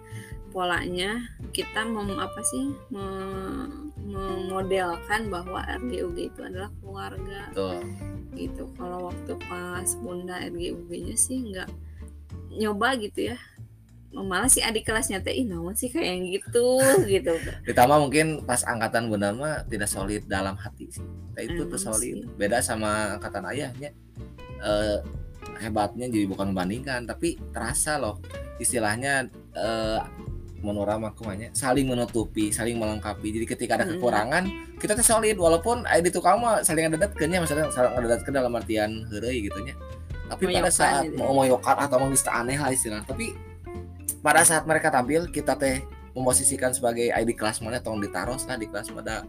polanya 0.55 1.19
kita 1.51 1.83
mem 1.83 2.15
apa 2.15 2.39
sih 2.41 2.71
me- 2.87 3.91
memodelkan 4.05 5.27
bahwa 5.27 5.59
RGUG 5.67 6.31
itu 6.31 6.39
adalah 6.39 6.71
keluarga. 6.79 7.51
Tuh 7.51 7.83
gitu 8.31 8.67
kalau 8.75 9.07
waktu 9.07 9.35
pas 9.47 9.87
bunda 9.99 10.39
RGUG-nya 10.47 11.15
sih 11.15 11.51
nggak 11.51 11.67
nyoba 12.55 12.95
gitu 12.95 13.35
ya. 13.35 13.37
Malah 14.15 14.47
si 14.47 14.63
adik 14.63 14.87
kelasnya 14.87 15.19
teh 15.19 15.35
ih 15.35 15.43
naon 15.43 15.75
sih 15.75 15.91
kayak 15.91 16.23
gitu 16.39 16.79
gitu. 17.11 17.35
Ditambah 17.67 17.99
mungkin 17.99 18.47
pas 18.47 18.63
angkatan 18.63 19.11
bunda 19.11 19.35
mah 19.35 19.67
tidak 19.67 19.91
solid 19.91 20.23
dalam 20.23 20.55
hati 20.55 20.87
sih. 20.87 21.03
Nah, 21.35 21.43
itu 21.43 21.67
tuh 21.67 21.75
Emang 21.75 21.83
solid. 21.91 22.15
sih. 22.15 22.31
beda 22.39 22.63
sama 22.63 23.19
angkatan 23.19 23.43
ayahnya. 23.51 23.91
Eh, 24.55 24.97
hebatnya 25.59 26.07
jadi 26.07 26.23
bukan 26.25 26.51
membandingkan 26.51 27.03
tapi 27.03 27.35
terasa 27.51 27.95
loh 27.95 28.19
istilahnya 28.55 29.27
eh 29.51 29.99
menurut 30.65 30.89
aku 30.89 31.29
saling 31.53 31.85
menutupi 31.85 32.49
saling 32.49 32.81
melengkapi 32.81 33.29
jadi 33.29 33.45
ketika 33.45 33.71
ada 33.77 33.85
Mm-mm. 33.85 34.01
kekurangan 34.01 34.43
kita 34.81 34.97
tuh 34.97 35.05
solid 35.05 35.37
walaupun 35.37 35.85
ada 35.85 36.01
di 36.01 36.09
tukang 36.09 36.41
mah 36.41 36.65
saling 36.65 36.89
ada 36.89 36.97
datkennya 36.97 37.45
maksudnya 37.45 37.69
saling 37.69 37.93
ada 37.93 38.07
datken 38.17 38.33
dalam 38.33 38.51
artian 38.57 39.05
heureuy 39.13 39.45
gitu 39.45 39.61
nya 39.61 39.77
tapi 40.25 40.49
pada 40.49 40.73
saat 40.73 41.05
gitu 41.05 41.21
ya. 41.21 41.21
mau 41.21 41.45
moyokan 41.45 41.77
atau 41.77 42.01
mau 42.01 42.09
bisa 42.09 42.33
aneh 42.33 42.57
lah 42.57 42.73
istilah 42.73 43.05
tapi 43.05 43.37
pada 44.25 44.41
saat 44.41 44.65
mereka 44.65 44.89
tampil 44.89 45.29
kita 45.29 45.53
teh 45.53 45.85
memposisikan 46.17 46.73
sebagai 46.73 47.13
ID 47.13 47.37
kelas 47.37 47.61
mana 47.61 47.77
tolong 47.77 48.01
ditaruh 48.01 48.39
lah 48.41 48.57
di 48.57 48.65
kelas 48.65 48.89
mana 48.89 49.21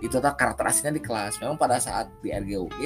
itu 0.00 0.16
tak 0.22 0.38
karakter 0.38 0.64
aslinya 0.70 0.94
di 0.96 1.02
kelas 1.02 1.42
memang 1.42 1.58
pada 1.58 1.76
saat 1.82 2.08
di 2.22 2.30
RGUG 2.32 2.80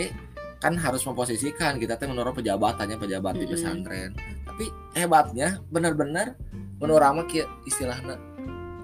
kan 0.62 0.78
harus 0.78 1.02
memposisikan. 1.02 1.82
Kita 1.82 1.98
teh 1.98 2.06
menurut 2.06 2.38
pejabatannya 2.38 2.94
pejabat 2.94 3.34
di 3.34 3.50
Mm-mm. 3.50 3.52
pesantren. 3.58 4.10
Tapi 4.46 4.70
hebatnya 4.94 5.58
benar-benar 5.74 6.38
menurut 6.78 7.02
ama 7.02 7.26
istilahnya 7.66 8.14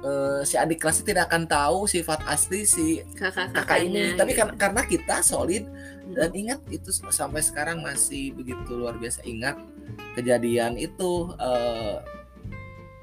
eh, 0.02 0.40
si 0.42 0.58
adik 0.58 0.82
kelasnya 0.82 1.06
tidak 1.06 1.24
akan 1.30 1.46
tahu 1.46 1.86
sifat 1.86 2.26
asli 2.26 2.66
si 2.66 3.02
kakak 3.14 3.14
ini. 3.14 3.54
kakak-kakaknya 3.54 4.04
tapi 4.18 4.30
gitu. 4.34 4.38
kan 4.42 4.48
karena 4.58 4.82
kita 4.86 5.16
solid 5.22 5.64
dan 6.14 6.30
ingat 6.34 6.60
itu 6.70 6.90
sampai 6.90 7.42
sekarang 7.42 7.78
masih 7.86 8.34
begitu 8.34 8.74
luar 8.74 8.98
biasa. 8.98 9.22
Ingat 9.22 9.58
kejadian 10.18 10.74
itu 10.74 11.30
eh, 11.38 12.02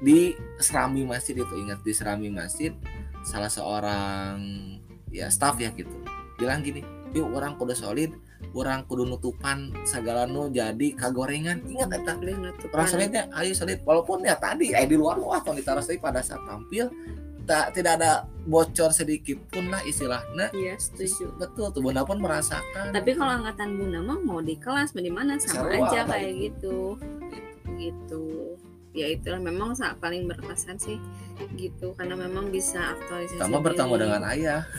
di 0.04 0.36
Serami 0.60 1.08
Masjid 1.08 1.32
itu 1.32 1.54
ingat 1.56 1.80
di 1.80 1.92
Serami 1.96 2.28
Masjid 2.28 2.76
salah 3.24 3.48
seorang 3.48 4.36
ya 5.10 5.32
staff 5.32 5.56
ya 5.56 5.72
gitu 5.72 5.90
bilang 6.36 6.60
gini 6.60 6.84
yuk 7.16 7.32
orang 7.32 7.56
kudu 7.56 7.72
solid 7.72 8.12
orang 8.54 8.86
kudu 8.86 9.08
nutupan 9.08 9.72
segala 9.82 10.28
nu 10.28 10.52
jadi 10.52 10.94
kagorengan 10.94 11.64
ingat 11.66 11.90
eta 11.90 12.12
nutupan. 12.18 12.74
orang 12.76 12.88
solidnya 12.88 13.22
ayo 13.34 13.52
solid 13.56 13.80
walaupun 13.82 14.22
ya 14.22 14.36
tadi 14.38 14.70
eh, 14.76 14.86
di 14.86 14.94
luar 14.94 15.18
wah 15.18 15.40
kalau 15.42 15.56
ditaruh 15.58 15.82
tapi 15.82 15.98
pada 15.98 16.20
saat 16.20 16.44
tampil 16.44 16.92
tak 17.46 17.78
tidak 17.78 18.02
ada 18.02 18.26
bocor 18.46 18.90
sedikit 18.90 19.38
pun 19.50 19.70
lah 19.70 19.78
istilahnya 19.86 20.50
Iya 20.50 20.74
setuju. 20.78 21.30
betul 21.38 21.70
tuh 21.70 21.78
bunda 21.82 22.02
pun 22.02 22.18
merasakan 22.18 22.90
Tapi 22.90 23.14
kalau 23.14 23.38
angkatan 23.42 23.78
bunda 23.78 24.02
mah 24.02 24.18
mau 24.18 24.42
di 24.42 24.58
kelas 24.58 24.92
mau 24.98 25.02
di 25.02 25.14
mana 25.14 25.38
sama 25.38 25.70
Seru 25.70 25.86
aja 25.86 26.02
kayak 26.10 26.32
gitu. 26.42 26.98
Gitu. 27.78 28.26
Ya 28.96 29.12
itulah 29.12 29.36
memang 29.36 29.76
saat 29.76 30.00
paling 30.00 30.24
berkesan 30.24 30.80
sih 30.80 30.96
gitu. 31.60 31.92
Karena 31.94 32.16
memang 32.16 32.48
bisa 32.48 32.96
aktualisasi. 32.96 33.36
Kamu 33.36 33.60
bertemu 33.60 33.94
dengan 34.00 34.22
ayah. 34.32 34.62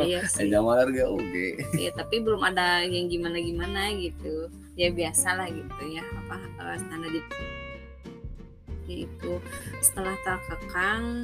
Iya 0.00 0.26
sih. 0.26 0.50
zaman 0.50 0.90
RGUG 0.90 1.34
ya 1.78 1.90
tapi 1.94 2.24
belum 2.24 2.42
ada 2.42 2.82
yang 2.82 3.06
gimana 3.06 3.38
gimana 3.38 3.94
gitu. 3.94 4.50
Ya 4.74 4.90
biasa 4.90 5.38
lah 5.38 5.46
gitu 5.46 5.82
ya 5.86 6.02
apa 6.02 6.36
eh, 6.58 6.76
standar 6.82 7.10
di 7.12 7.20
itu 8.90 9.38
setelah 9.78 10.18
terkekang 10.26 11.22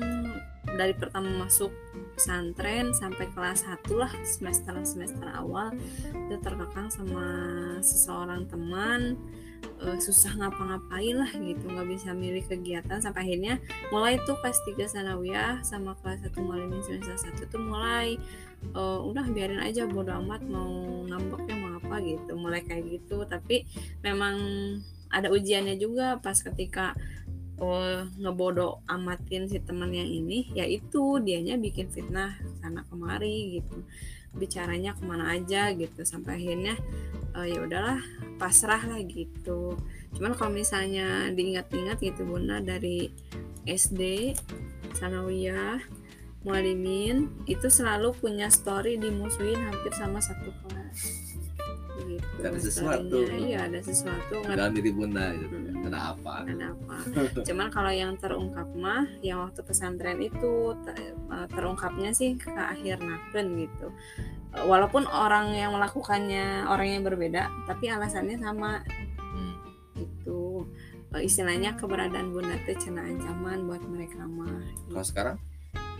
dari 0.79 0.95
pertama 0.95 1.47
masuk 1.47 1.71
pesantren 2.15 2.91
sampai 2.95 3.27
kelas 3.35 3.67
1 3.67 3.87
lah 3.95 4.13
semester 4.23 4.75
semester 4.83 5.27
awal 5.35 5.75
itu 6.15 6.37
terkekang 6.43 6.89
sama 6.91 7.27
seseorang 7.83 8.47
teman 8.47 9.19
eh, 9.83 9.99
susah 10.01 10.37
ngapa-ngapain 10.39 11.17
lah 11.17 11.31
gitu 11.35 11.65
nggak 11.69 11.89
bisa 11.89 12.11
milih 12.13 12.45
kegiatan. 12.47 12.99
Sampai 12.99 13.29
akhirnya 13.29 13.61
mulai 13.93 14.21
tuh 14.25 14.37
kelas 14.41 14.59
3 14.69 14.89
sanawiyah 14.89 15.63
sama 15.63 15.97
kelas 16.01 16.25
1 16.27 16.37
malimin 16.41 16.83
semester 16.83 17.17
1 17.47 17.53
tuh 17.53 17.63
mulai 17.63 18.17
eh, 18.75 19.01
udah 19.03 19.27
biarin 19.31 19.63
aja 19.63 19.85
bodo 19.89 20.13
amat 20.23 20.43
mau 20.47 21.05
ngambeknya 21.09 21.55
mau 21.57 21.71
apa 21.79 21.97
gitu. 22.05 22.33
Mulai 22.37 22.63
kayak 22.65 22.85
gitu 22.89 23.25
tapi 23.29 23.67
memang 24.01 24.37
ada 25.11 25.31
ujiannya 25.31 25.79
juga 25.79 26.19
pas 26.19 26.35
ketika 26.35 26.93
oh, 27.61 28.05
ngebodo 28.21 28.85
amatin 28.89 29.49
si 29.49 29.61
teman 29.61 29.93
yang 29.93 30.09
ini 30.09 30.51
yaitu 30.53 31.21
dianya 31.25 31.57
bikin 31.57 31.89
fitnah 31.89 32.37
sana 32.61 32.85
kemari 32.89 33.61
gitu 33.61 33.85
bicaranya 34.35 34.97
ke 34.97 35.03
mana 35.07 35.37
aja 35.37 35.71
gitu 35.77 36.03
sampai 36.03 36.41
akhirnya 36.43 36.75
eh, 37.37 37.47
ya 37.53 37.59
udahlah 37.63 38.01
pasrah 38.41 38.83
lah 38.85 39.01
gitu 39.05 39.77
cuman 40.17 40.33
kalau 40.35 40.53
misalnya 40.53 41.29
diingat-ingat 41.33 42.01
gitu 42.01 42.25
bunda 42.25 42.59
dari 42.65 43.13
SD 43.67 44.33
sanawiyah 44.97 45.83
mualimin 46.47 47.27
itu 47.51 47.67
selalu 47.67 48.15
punya 48.17 48.47
story 48.49 48.97
dimusuhin 48.97 49.59
hampir 49.59 49.91
sama 49.99 50.23
satu 50.23 50.55
kelas 50.65 51.01
gitu 52.07 52.39
Ada 52.39 52.59
sesuatu. 52.61 53.17
iya 53.35 53.67
ada 53.67 53.81
sesuatu 53.83 54.35
nggak 54.45 54.55
dalam 54.55 54.73
diri 54.77 54.91
bunda 54.95 55.33
gitu. 55.35 55.57
Hmm. 55.59 55.76
Ada 55.89 56.15
apa 56.15 56.45
ada 56.45 56.75
apa 56.75 56.97
cuman 57.47 57.67
kalau 57.71 57.93
yang 57.93 58.15
terungkap 58.19 58.69
mah 58.77 59.07
yang 59.23 59.43
waktu 59.43 59.61
pesantren 59.63 60.19
itu 60.21 60.75
te- 60.85 61.15
eh, 61.15 61.47
terungkapnya 61.53 62.11
sih 62.13 62.35
ke 62.35 62.51
akhir 62.51 63.01
naken 63.01 63.47
gitu. 63.67 63.89
Eh, 64.55 64.65
walaupun 64.67 65.07
orang 65.07 65.55
yang 65.55 65.73
melakukannya 65.75 66.67
orang 66.67 66.99
yang 66.99 67.03
berbeda 67.07 67.49
tapi 67.65 67.91
alasannya 67.91 68.37
sama. 68.39 68.83
Hmm. 69.17 69.57
itu 69.97 70.65
Eh, 71.15 71.23
istilahnya 71.25 71.79
keberadaan 71.79 72.35
bunda 72.35 72.59
teh 72.67 72.75
cina 72.77 73.01
ancaman 73.07 73.65
buat 73.65 73.81
mereka 73.87 74.27
mah. 74.27 74.61
Kalau 74.91 75.07
sekarang? 75.07 75.37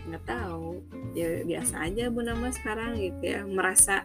Nggak 0.05 0.23
tahu. 0.27 0.83
Ya 1.15 1.41
biasa 1.47 1.89
aja 1.89 2.11
bunda 2.11 2.35
mah 2.35 2.51
sekarang 2.51 2.99
gitu 2.99 3.23
ya. 3.23 3.41
Merasa 3.47 4.03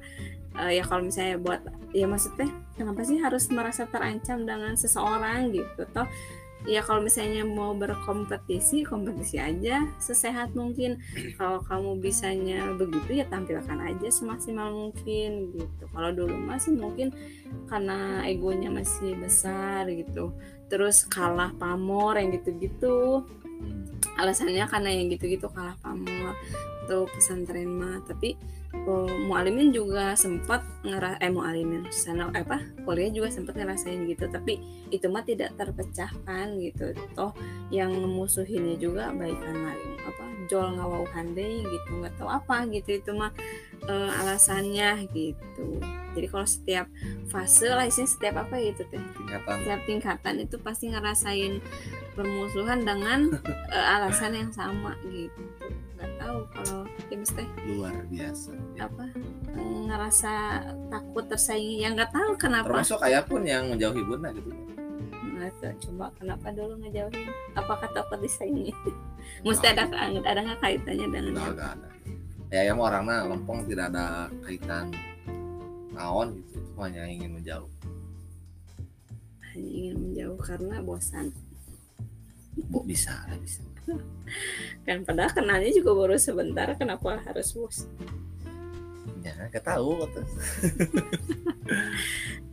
eh, 0.58 0.80
ya 0.80 0.84
kalau 0.84 1.06
misalnya 1.06 1.36
buat 1.40 1.60
ya 1.92 2.08
maksudnya 2.08 2.48
kenapa 2.76 3.04
sih 3.04 3.20
harus 3.20 3.48
merasa 3.52 3.88
terancam 3.88 4.44
dengan 4.44 4.74
seseorang 4.76 5.52
gitu 5.52 5.84
toh? 5.92 6.08
Ya 6.62 6.78
kalau 6.78 7.02
misalnya 7.02 7.42
mau 7.42 7.74
berkompetisi 7.74 8.86
kompetisi 8.86 9.34
aja 9.42 9.82
sesehat 9.98 10.54
mungkin. 10.54 11.02
Kalau 11.38 11.58
kamu 11.58 11.98
bisanya 11.98 12.70
begitu 12.78 13.18
ya 13.18 13.26
tampilkan 13.26 13.82
aja 13.82 14.08
semaksimal 14.14 14.70
mungkin 14.70 15.50
gitu. 15.58 15.84
Kalau 15.90 16.14
dulu 16.14 16.38
masih 16.38 16.78
mungkin 16.78 17.10
karena 17.66 18.22
egonya 18.30 18.70
masih 18.70 19.18
besar 19.18 19.90
gitu. 19.90 20.30
Terus 20.70 21.02
kalah 21.10 21.50
pamor 21.58 22.14
yang 22.14 22.30
gitu-gitu. 22.30 23.26
Alasannya 24.14 24.62
karena 24.70 24.90
yang 24.94 25.10
gitu-gitu 25.10 25.50
kalah 25.50 25.74
pamor. 25.82 26.38
Atau 26.86 27.10
pesantren 27.10 27.74
mah. 27.74 28.06
Tapi 28.06 28.38
oh, 28.86 29.08
mualimin 29.28 29.70
juga 29.70 30.16
sempat 30.18 30.64
ngera 30.82 31.20
eh 31.22 31.30
mualimin 31.30 31.86
sana 31.92 32.32
apa 32.34 32.60
kuliah 32.82 33.12
juga 33.12 33.28
sempat 33.30 33.54
ngerasain 33.56 34.04
gitu. 34.08 34.26
Tapi 34.28 34.58
itu 34.90 35.06
mah 35.08 35.24
tidak 35.24 35.54
terpecahkan 35.56 36.58
gitu. 36.58 36.96
Toh 37.14 37.32
yang 37.70 37.92
musuhinnya 37.92 38.76
juga 38.80 39.12
baikan 39.14 39.56
lain 39.56 39.90
apa 40.02 40.24
jol 40.50 40.74
ngawau 40.76 41.06
handai 41.14 41.62
gitu 41.62 41.90
nggak 42.02 42.14
tahu 42.18 42.28
apa 42.28 42.66
gitu. 42.72 42.98
Itu 42.98 43.10
mah 43.14 43.32
eh, 43.86 44.10
alasannya 44.22 45.06
gitu. 45.14 45.78
Jadi 46.12 46.26
kalau 46.28 46.44
setiap 46.44 46.86
fase 47.32 47.72
lah 47.72 47.88
isinya 47.88 48.08
setiap 48.08 48.34
apa 48.44 48.60
gitu 48.60 48.84
teh. 48.92 49.00
Tingkatan. 49.00 49.56
Setiap 49.64 49.80
tingkatan 49.88 50.34
itu 50.44 50.56
pasti 50.60 50.92
ngerasain 50.92 51.62
permusuhan 52.12 52.84
dengan 52.84 53.32
eh, 53.76 53.94
alasan 53.96 54.36
yang 54.36 54.52
sama 54.52 54.98
gitu. 55.08 55.40
Nggak 55.96 56.10
tahu 56.20 56.38
James 57.22 57.38
teh? 57.38 57.48
Luar 57.70 57.94
biasa 58.10 58.50
ya. 58.74 58.90
apa? 58.90 59.06
Eh, 59.54 59.78
ngerasa 59.86 60.32
takut 60.90 61.24
tersaingi 61.30 61.86
yang 61.86 61.94
nggak 61.94 62.10
tahu 62.10 62.34
kenapa. 62.34 62.66
Termasuk 62.66 62.98
ayah 63.06 63.22
pun 63.22 63.46
yang 63.46 63.70
menjauhi 63.70 64.02
bunda 64.02 64.34
gitu. 64.34 64.50
Itu, 65.38 65.70
coba 65.86 66.10
kenapa 66.18 66.50
dulu 66.50 66.82
ngejauhin? 66.82 67.30
Apakah 67.54 67.86
takut 67.94 68.18
disaingi? 68.18 68.74
Mesti 69.46 69.70
ada 69.70 69.86
ada 70.02 70.40
nggak 70.42 70.58
kaitannya 70.66 71.06
dengan 71.14 71.30
nggak 71.38 71.50
nggak 71.54 71.70
ada. 71.78 71.88
Ya 72.50 72.60
yang 72.66 72.82
orangnya 72.82 73.22
lempeng 73.22 73.70
tidak 73.70 73.94
ada 73.94 74.26
kaitan 74.42 74.90
naon 75.94 76.42
gitu. 76.42 76.58
Itu 76.58 76.78
hanya 76.82 77.06
ingin 77.06 77.38
menjauh. 77.38 77.70
Hanya 79.54 79.70
ingin 79.70 79.94
menjauh 80.10 80.38
karena 80.42 80.82
bosan. 80.82 81.30
Bo, 82.66 82.82
bisa 82.82 83.14
bisa 83.38 83.62
kan 84.86 85.02
padahal 85.02 85.30
kenalnya 85.34 85.70
juga 85.74 85.90
baru 85.94 86.16
sebentar 86.18 86.70
kenapa 86.78 87.18
harus 87.22 87.52
bosan 87.54 87.90
ya 89.22 89.34
nggak 89.38 89.62
tahu 89.62 90.02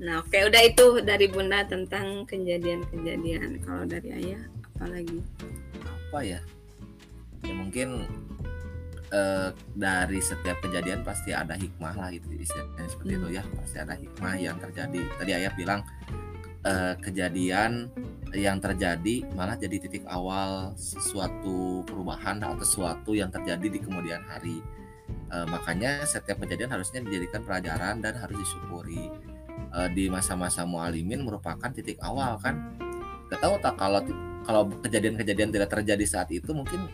nah 0.03 0.21
oke 0.21 0.37
udah 0.37 0.61
itu 0.63 0.85
dari 1.01 1.27
bunda 1.27 1.65
tentang 1.65 2.23
kejadian-kejadian. 2.29 3.59
Kalau 3.65 3.83
dari 3.83 4.09
ayah 4.15 4.41
apalagi 4.77 5.19
apa 5.83 6.19
ya? 6.23 6.39
Ya 7.43 7.53
mungkin 7.57 8.05
eh, 9.09 9.49
dari 9.75 10.19
setiap 10.21 10.61
kejadian 10.63 11.01
pasti 11.03 11.33
ada 11.35 11.57
hikmah 11.57 11.97
lah 11.97 12.09
gitu 12.13 12.31
istilahnya 12.31 12.87
seperti 12.87 13.11
Hmm. 13.11 13.19
itu 13.19 13.27
ya. 13.41 13.43
Pasti 13.59 13.77
ada 13.81 13.95
hikmah 13.97 14.33
yang 14.39 14.57
terjadi. 14.61 15.01
Tadi 15.19 15.31
ayah 15.35 15.53
bilang 15.57 15.81
eh, 16.63 16.93
kejadian 17.01 17.91
yang 18.37 18.61
terjadi 18.61 19.25
malah 19.33 19.57
jadi 19.57 19.81
titik 19.81 20.05
awal 20.05 20.73
sesuatu 20.77 21.81
perubahan 21.85 22.37
atau 22.43 22.61
sesuatu 22.61 23.11
yang 23.17 23.33
terjadi 23.33 23.67
di 23.67 23.79
kemudian 23.81 24.21
hari. 24.29 24.61
Eh, 25.29 25.45
makanya 25.49 26.05
setiap 26.05 26.41
kejadian 26.41 26.73
harusnya 26.73 27.01
dijadikan 27.05 27.41
pelajaran 27.45 28.01
dan 28.01 28.13
harus 28.17 28.37
disyukuri. 28.37 29.09
Eh, 29.69 29.89
di 29.93 30.09
masa-masa 30.09 30.65
mualimin 30.65 31.25
merupakan 31.25 31.69
titik 31.69 31.97
awal 32.01 32.37
kan. 32.41 32.77
Gak 33.29 33.41
tahu 33.41 33.55
tak 33.61 33.77
kalau 33.77 34.01
kalau 34.45 34.65
kejadian-kejadian 34.81 35.53
tidak 35.53 35.69
terjadi 35.69 36.05
saat 36.05 36.29
itu 36.33 36.49
mungkin 36.49 36.89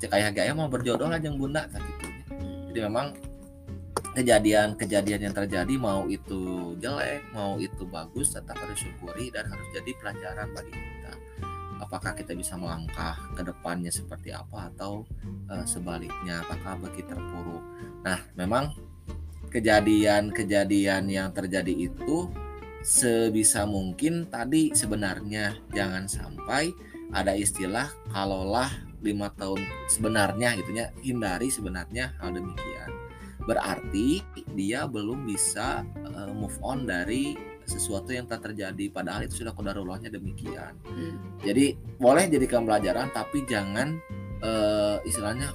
cek 0.00 0.12
ayah 0.16 0.32
gaya 0.32 0.52
mau 0.56 0.68
berjodoh 0.68 1.08
lah 1.08 1.20
jeung 1.20 1.36
bunda 1.36 1.68
tak 1.68 1.84
gitu. 1.84 2.06
Jadi 2.72 2.78
memang 2.80 3.12
kejadian-kejadian 4.14 5.28
yang 5.28 5.34
terjadi 5.34 5.74
mau 5.74 6.06
itu 6.06 6.72
jelek 6.78 7.26
mau 7.34 7.58
itu 7.58 7.82
bagus 7.82 8.30
tetap 8.30 8.54
harus 8.62 8.78
syukuri 8.78 9.34
dan 9.34 9.50
harus 9.50 9.66
jadi 9.74 9.90
pelajaran 9.98 10.48
bagi 10.54 10.70
kita. 10.70 11.12
Apakah 11.82 12.14
kita 12.14 12.38
bisa 12.38 12.54
melangkah 12.54 13.18
ke 13.34 13.42
depannya 13.42 13.90
seperti 13.90 14.30
apa 14.30 14.70
atau 14.70 15.02
eh, 15.50 15.66
sebaliknya 15.66 16.46
apakah 16.46 16.78
bagi 16.78 17.02
terpuruk? 17.02 17.62
Nah 18.06 18.22
memang 18.38 18.70
kejadian-kejadian 19.50 21.10
yang 21.10 21.34
terjadi 21.34 21.74
itu 21.90 22.30
sebisa 22.86 23.66
mungkin 23.66 24.30
tadi 24.30 24.70
sebenarnya. 24.70 25.58
Jangan 25.74 26.06
sampai 26.06 26.70
ada 27.10 27.34
istilah 27.34 27.90
kalaulah 28.14 28.70
lima 29.02 29.28
tahun 29.36 29.60
sebenarnya 29.90 30.56
gitunya 30.62 30.88
hindari 31.04 31.52
sebenarnya 31.52 32.16
hal 32.22 32.32
demikian 32.32 32.93
berarti 33.44 34.20
dia 34.50 34.84
belum 34.84 35.24
bisa 35.24 35.80
eh, 35.84 36.30
move 36.30 36.56
on 36.60 36.84
dari 36.84 37.36
sesuatu 37.64 38.10
yang 38.10 38.24
tak 38.24 38.44
terjadi 38.44 38.88
padahal 38.88 39.24
itu 39.24 39.40
sudah 39.40 39.50
kodarullahnya 39.50 40.08
demikian. 40.08 40.76
Hmm. 40.84 41.16
jadi 41.40 41.72
boleh 41.96 42.28
jadikan 42.28 42.62
pelajaran 42.62 43.08
tapi 43.10 43.44
jangan 43.44 43.96
eh, 44.38 44.96
istilahnya 45.02 45.48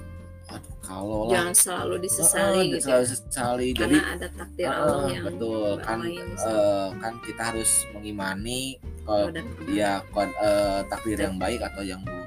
aduh 0.48 0.74
kalau 0.80 1.18
lah 1.24 1.46
jangan 1.46 1.54
selalu 1.54 1.94
disesali 2.02 2.62
gitu 2.68 2.74
ya. 2.74 2.82
selalu 2.82 3.04
sesali 3.06 3.68
jadi 3.70 3.96
karena 3.96 4.10
ada 4.10 4.26
takdir 4.28 4.66
Ah, 4.66 4.74
Allah 4.76 5.06
yang 5.08 5.24
betul. 5.24 5.70
kan 5.78 5.98
eh, 6.02 6.88
kan 6.98 7.12
kita 7.22 7.42
harus 7.44 7.70
mengimani 7.92 8.60
dia 9.64 10.02
kon- 10.10 10.34
eh, 10.36 10.82
takdir 10.86 11.18
yang 11.20 11.38
baik 11.38 11.62
atau 11.62 11.82
yang 11.82 12.02
buruk 12.02 12.19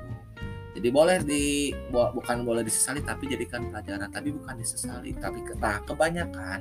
jadi 0.84 0.92
boleh 0.92 1.24
di 1.24 1.72
bu- 1.72 2.12
bukan 2.12 2.44
boleh 2.44 2.60
disesali 2.60 3.00
tapi 3.00 3.32
jadikan 3.32 3.72
pelajaran. 3.72 4.12
Tapi 4.12 4.36
bukan 4.36 4.60
disesali 4.60 5.16
tapi 5.16 5.40
nah, 5.56 5.80
kebanyakan 5.80 6.60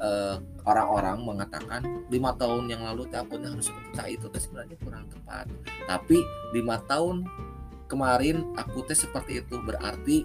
eh, 0.00 0.36
orang-orang 0.64 1.20
mengatakan 1.20 1.84
lima 2.08 2.32
tahun 2.32 2.72
yang 2.72 2.80
lalu 2.80 3.04
teh 3.12 3.20
akunnya 3.20 3.52
harus 3.52 3.68
seperti 3.68 4.16
itu 4.16 4.24
teh 4.32 4.40
sebenarnya 4.40 4.72
kurang 4.80 5.04
tepat. 5.12 5.52
Tapi 5.84 6.16
lima 6.56 6.80
tahun 6.88 7.28
kemarin 7.92 8.56
aku 8.56 8.88
teh 8.88 8.96
seperti 8.96 9.44
itu. 9.44 9.60
Berarti 9.60 10.24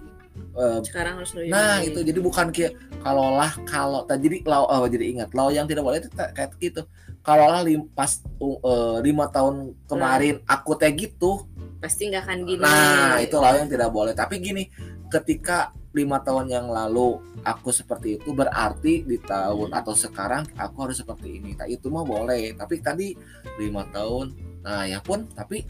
eh, 0.56 0.80
sekarang 0.80 1.20
harus 1.20 1.36
lebih 1.36 1.52
Nah 1.52 1.84
itu. 1.84 2.00
Jadi 2.00 2.20
bukan 2.24 2.48
kayak 2.48 2.72
kalau 3.04 4.08
tak 4.08 4.24
jadi 4.24 4.40
lau 4.48 4.64
oh, 4.64 4.88
jadi 4.88 5.04
ingat 5.04 5.36
lau 5.36 5.52
yang 5.52 5.68
tidak 5.68 5.84
boleh 5.84 6.00
itu 6.00 6.08
tak- 6.16 6.32
kayak 6.32 6.56
gitu. 6.56 6.88
Kalaulah 7.20 7.64
lim, 7.64 7.88
pas 7.92 8.20
uh, 8.40 9.00
lima 9.00 9.28
tahun 9.32 9.72
kemarin 9.88 10.44
aku 10.44 10.76
teh 10.76 10.92
gitu 10.92 11.44
pasti 11.84 12.08
nggak 12.08 12.22
akan 12.24 12.38
gini. 12.48 12.62
Nah 12.64 13.20
itu 13.20 13.36
lau 13.36 13.52
yang 13.52 13.68
tidak 13.68 13.92
boleh. 13.92 14.16
Tapi 14.16 14.40
gini 14.40 14.64
ketika 15.12 15.76
lima 15.92 16.18
tahun 16.24 16.48
yang 16.48 16.66
lalu 16.72 17.20
aku 17.44 17.68
seperti 17.70 18.16
itu 18.16 18.32
berarti 18.32 19.04
di 19.04 19.20
tahun 19.20 19.70
Hmm. 19.70 19.78
atau 19.78 19.92
sekarang 19.92 20.48
aku 20.56 20.88
harus 20.88 21.04
seperti 21.04 21.44
ini. 21.44 21.52
Tak 21.52 21.68
itu 21.68 21.92
mah 21.92 22.08
boleh. 22.08 22.56
Tapi 22.56 22.80
tadi 22.80 23.12
lima 23.60 23.84
tahun 23.92 24.32
nah 24.64 24.88
ya 24.88 24.96
pun 25.04 25.28
tapi 25.36 25.60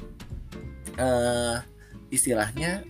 eh 0.95 1.57
istilahnya 2.15 2.87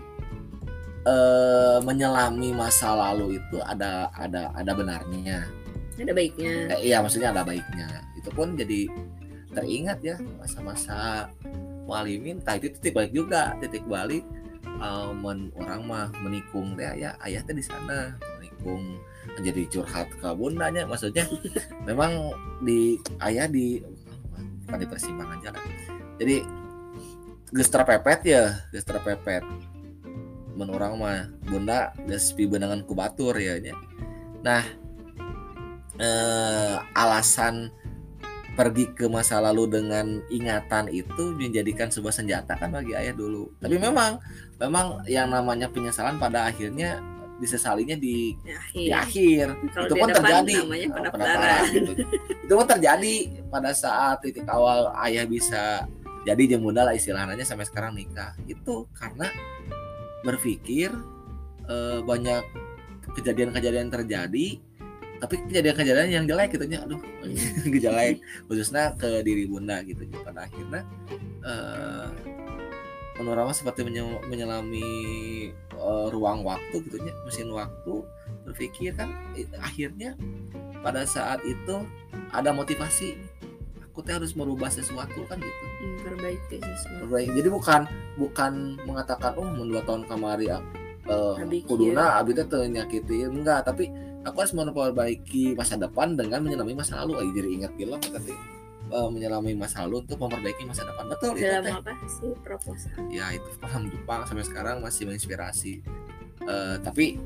eh 1.08 1.78
menyelami 1.80 2.52
masa 2.52 2.92
lalu 2.92 3.40
itu 3.40 3.56
ada 3.64 4.12
ada 4.12 4.52
ada 4.52 4.72
benarnya. 4.76 5.48
Ada 5.96 6.12
baiknya. 6.12 6.76
Eh, 6.76 6.92
iya 6.92 7.00
maksudnya 7.00 7.32
ada 7.32 7.40
baiknya. 7.40 8.04
Itu 8.20 8.28
pun 8.36 8.52
jadi 8.52 8.90
teringat 9.54 9.98
ya 10.02 10.18
masa-masa 10.42 11.30
walimin 11.84 12.40
tah 12.40 12.56
itu 12.56 12.72
titik 12.76 12.96
balik 12.96 13.12
juga 13.12 13.56
titik 13.60 13.84
balik 13.84 14.24
eh, 14.64 15.10
men- 15.12 15.52
orang 15.60 15.80
mah 15.84 16.06
menikung 16.24 16.76
teh 16.76 16.88
ya 16.96 17.16
ayah 17.24 17.40
teh 17.44 17.54
di 17.56 17.64
sana 17.64 18.16
menikung 18.36 18.98
menjadi 19.36 19.62
curhat 19.68 20.08
ke 20.16 20.28
bundanya. 20.36 20.84
Maksudnya 20.88 21.24
memang 21.88 22.32
di 22.64 22.96
ayah 23.20 23.48
di 23.48 23.80
bukan 24.64 24.78
di 24.80 24.86
persimpangan 24.88 25.38
jalan. 25.44 25.64
Jadi 26.20 26.36
geus 27.54 27.70
terpepet 27.70 28.20
ya 28.24 28.44
geus 28.72 28.86
terpepet. 28.86 29.44
Mun 30.54 30.70
urang 30.70 30.96
mah 31.00 31.28
bunda 31.44 31.92
geus 32.08 32.32
pibeunangan 32.32 32.86
ku 32.86 32.96
batur 32.96 33.36
ya 33.36 33.60
nya. 33.60 33.74
nah 34.44 34.60
eh, 35.96 36.76
alasan 36.92 37.72
pergi 38.54 38.94
ke 38.94 39.10
masa 39.10 39.42
lalu 39.42 39.66
dengan 39.66 40.22
ingatan 40.30 40.86
itu 40.88 41.34
menjadikan 41.34 41.90
sebuah 41.90 42.14
senjata 42.14 42.54
kan 42.54 42.70
bagi 42.70 42.94
ayah 42.94 43.14
dulu. 43.14 43.50
Tapi 43.58 43.76
memang 43.76 44.22
memang 44.62 45.02
yang 45.10 45.28
namanya 45.30 45.66
penyesalan 45.66 46.16
pada 46.22 46.46
akhirnya 46.46 47.02
disesalinya 47.42 47.98
di, 47.98 48.38
ya, 48.46 48.58
di 48.70 48.90
akhir. 48.94 49.46
kalau 49.74 49.86
itu 49.90 49.94
di 49.94 50.00
pun 50.00 50.08
terjadi. 50.14 50.54
namanya 50.62 50.86
Oh, 50.86 50.94
pendaftaran 50.94 51.62
gitu. 51.74 51.92
itu 52.46 52.52
pun 52.54 52.66
terjadi 52.70 53.14
pada 53.50 53.70
saat 53.74 54.16
titik 54.22 54.46
awal 54.46 54.94
ayah 55.02 55.26
bisa 55.26 55.90
jadi 56.22 56.56
jemunda 56.56 56.86
lah 56.86 56.94
istilahnya 56.94 57.42
sampai 57.42 57.66
sekarang 57.66 57.98
nikah. 57.98 58.38
Itu 58.46 58.86
karena 58.94 59.26
berpikir 60.22 60.94
eh, 61.66 62.00
banyak 62.06 62.42
kejadian-kejadian 63.18 63.90
terjadi 63.92 64.62
tapi 65.24 65.40
kejadian-kejadian 65.48 66.10
yang 66.12 66.26
jelek 66.28 66.52
gitu 66.54 66.68
nya. 66.68 66.84
Aduh 66.84 67.00
jelek 67.84 68.20
khususnya 68.46 68.92
ke 69.00 69.24
diri 69.24 69.48
bunda 69.48 69.80
gitu 69.80 70.04
pada 70.20 70.44
akhirnya 70.44 70.84
eh, 71.40 72.08
menurut 73.18 73.54
seperti 73.54 73.86
menyelami 74.26 74.90
uh, 75.78 76.10
ruang 76.10 76.42
waktu 76.42 76.82
gitu 76.82 76.98
ya 76.98 77.14
mesin 77.22 77.46
waktu 77.54 78.02
berpikir 78.42 78.90
kan 78.98 79.14
akhirnya 79.62 80.18
pada 80.82 81.06
saat 81.06 81.40
itu 81.46 81.86
ada 82.34 82.50
motivasi. 82.50 83.16
Aku 83.88 84.02
teh 84.02 84.10
harus 84.10 84.34
merubah 84.34 84.66
sesuatu 84.74 85.22
kan 85.30 85.38
gitu. 85.38 85.64
Sesuatu. 86.02 87.06
Perbaiki. 87.06 87.30
jadi 87.38 87.48
bukan 87.48 87.80
bukan 88.18 88.52
mengatakan 88.82 89.38
oh 89.38 89.46
dua 89.62 89.86
tahun 89.86 90.02
kemari 90.10 90.50
uh, 90.50 91.38
kuduna 91.64 92.18
abi 92.18 92.34
teh 92.34 92.44
nyakiti 92.66 93.22
enggak 93.22 93.62
tapi 93.62 93.88
aku 94.24 94.36
harus 94.40 94.54
memperbaiki 94.56 95.54
masa 95.54 95.76
depan 95.76 96.16
dengan 96.16 96.40
menyelami 96.42 96.72
masa 96.74 97.04
lalu. 97.04 97.20
Ay, 97.20 97.28
jadi 97.36 97.48
ingat 97.52 97.72
film 97.76 98.00
tadi 98.00 98.34
uh, 98.90 99.08
menyelami 99.08 99.52
masa 99.56 99.84
lalu 99.84 100.04
untuk 100.04 100.18
memperbaiki 100.20 100.64
masa 100.68 100.88
depan. 100.88 101.04
Betul 101.08 101.38
dalam 101.38 101.64
itu 101.64 101.72
apa 101.72 101.92
sih 102.08 102.32
proposal? 102.40 102.96
Ya 103.08 103.26
itu 103.32 103.48
paham 103.60 103.88
Jepang 103.88 104.26
sampai 104.28 104.44
sekarang 104.44 104.76
masih 104.80 105.08
menginspirasi. 105.08 105.84
Uh, 106.44 106.76
tapi 106.82 107.16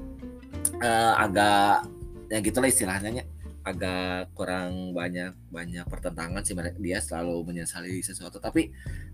uh, 0.82 1.14
agak 1.18 1.88
ya 2.28 2.38
gitulah 2.44 2.68
istilahnya 2.68 3.24
agak 3.66 4.32
kurang 4.32 4.96
banyak 4.96 5.34
banyak 5.52 5.84
pertentangan 5.88 6.40
sih 6.40 6.56
dia 6.78 6.98
selalu 7.02 7.42
menyesali 7.46 8.00
sesuatu. 8.02 8.38
Tapi 8.38 8.70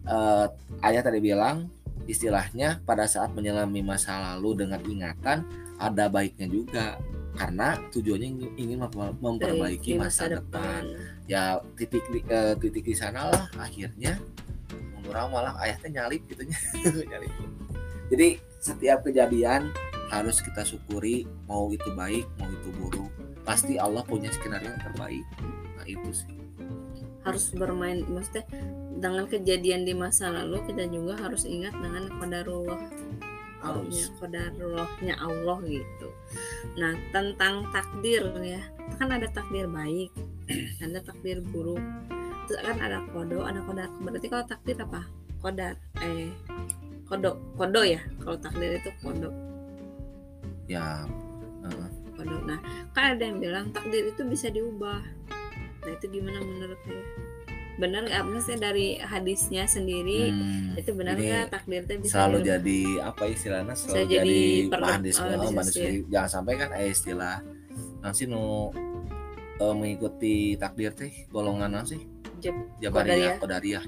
uh, 0.08 0.46
ayah 0.84 1.02
tadi 1.02 1.18
bilang 1.18 1.70
istilahnya 2.04 2.84
pada 2.84 3.08
saat 3.08 3.32
menyelami 3.32 3.80
masa 3.80 4.34
lalu 4.34 4.66
dengan 4.66 4.80
ingatan 4.84 5.46
ada 5.80 6.06
baiknya 6.12 6.46
juga 6.52 7.00
karena 7.34 7.76
tujuannya 7.90 8.54
ingin 8.54 8.78
memperbaiki 9.18 9.98
masa, 9.98 10.30
masa 10.30 10.38
depan. 10.38 10.82
depan. 10.82 10.82
Ya 11.26 11.42
titik 11.74 12.04
uh, 12.30 12.54
titik 12.58 12.84
di 12.86 12.94
sana 12.94 13.30
lah. 13.30 13.44
Akhirnya 13.58 14.22
menurut 14.94 15.28
malah 15.34 15.54
ayahnya 15.66 16.02
nyalip 16.02 16.22
gitu 16.30 16.46
nyalip. 17.10 17.32
Jadi 18.08 18.28
setiap 18.62 19.04
kejadian 19.04 19.74
harus 20.08 20.38
kita 20.40 20.62
syukuri 20.62 21.26
mau 21.50 21.68
itu 21.74 21.90
baik 21.92 22.24
mau 22.38 22.48
itu 22.48 22.70
buruk. 22.78 23.10
Pasti 23.42 23.76
Allah 23.76 24.06
punya 24.06 24.30
skenario 24.32 24.72
yang 24.72 24.80
terbaik. 24.80 25.24
Nah 25.76 25.84
itu 25.84 26.10
sih. 26.14 26.30
Harus 27.26 27.50
bermain 27.56 28.04
maksudnya 28.06 28.46
dengan 29.00 29.26
kejadian 29.26 29.84
di 29.84 29.92
masa 29.92 30.30
lalu 30.30 30.62
kita 30.70 30.86
juga 30.88 31.18
harus 31.18 31.44
ingat 31.44 31.74
dengan 31.76 32.08
kodarullah 32.20 33.03
harus 33.64 34.12
kodarullahnya 34.20 35.16
Allah 35.16 35.58
gitu. 35.64 36.08
Nah 36.76 36.92
tentang 37.10 37.72
takdir 37.72 38.28
ya. 38.44 38.60
Kan 39.00 39.08
ada 39.08 39.26
takdir 39.32 39.64
baik 39.64 40.12
ada 40.84 41.00
takdir 41.00 41.40
buruk. 41.40 41.80
Terus 42.44 42.60
kan 42.60 42.76
ada 42.76 43.00
kodo 43.08 43.48
ada 43.48 43.64
kodar 43.64 43.88
berarti 44.04 44.28
kalau 44.28 44.44
takdir 44.44 44.76
apa? 44.76 45.08
Kodar 45.40 45.74
eh 46.04 46.28
kodo 47.08 47.40
kodo 47.56 47.80
ya. 47.80 48.04
Kalau 48.20 48.36
takdir 48.36 48.76
itu 48.76 48.92
kodo 49.00 49.32
ya. 50.68 51.08
Uh, 51.64 51.88
waduh 52.20 52.44
nah 52.44 52.60
kan 52.92 53.16
ada 53.16 53.24
yang 53.24 53.40
bilang 53.40 53.72
takdir 53.72 54.04
itu 54.04 54.20
bisa 54.28 54.52
diubah. 54.52 55.00
Nah 55.84 55.90
itu 55.96 56.06
gimana 56.12 56.44
menurut 56.44 56.76
saya 56.84 57.04
benar 57.76 58.06
nggak? 58.06 58.22
Maksudnya 58.26 58.58
dari 58.70 58.98
hadisnya 58.98 59.64
sendiri 59.66 60.30
hmm, 60.30 60.78
itu 60.78 60.90
benar 60.94 61.18
nggak? 61.18 61.50
Takdir 61.50 61.82
itu 61.84 61.94
bisa 62.06 62.14
selalu 62.14 62.38
jadi 62.46 62.80
apa 63.02 63.24
istilahnya 63.26 63.74
selalu 63.74 63.96
jadi, 63.96 64.10
jadi 64.14 64.40
bahan 64.70 65.00
diskusi, 65.02 65.34
oh, 65.34 65.50
diskusi. 65.50 65.92
jangan 66.10 66.30
sampai 66.30 66.52
kan 66.58 66.70
eh 66.74 66.88
istilah 66.90 67.36
nanti 68.00 68.22
nu 68.30 68.70
uh, 69.58 69.74
mengikuti 69.74 70.54
takdir 70.54 70.94
teh 70.94 71.12
golongan 71.30 71.82
sih? 71.82 72.14
Jabariyah 72.82 73.40
Qadariyah 73.40 73.84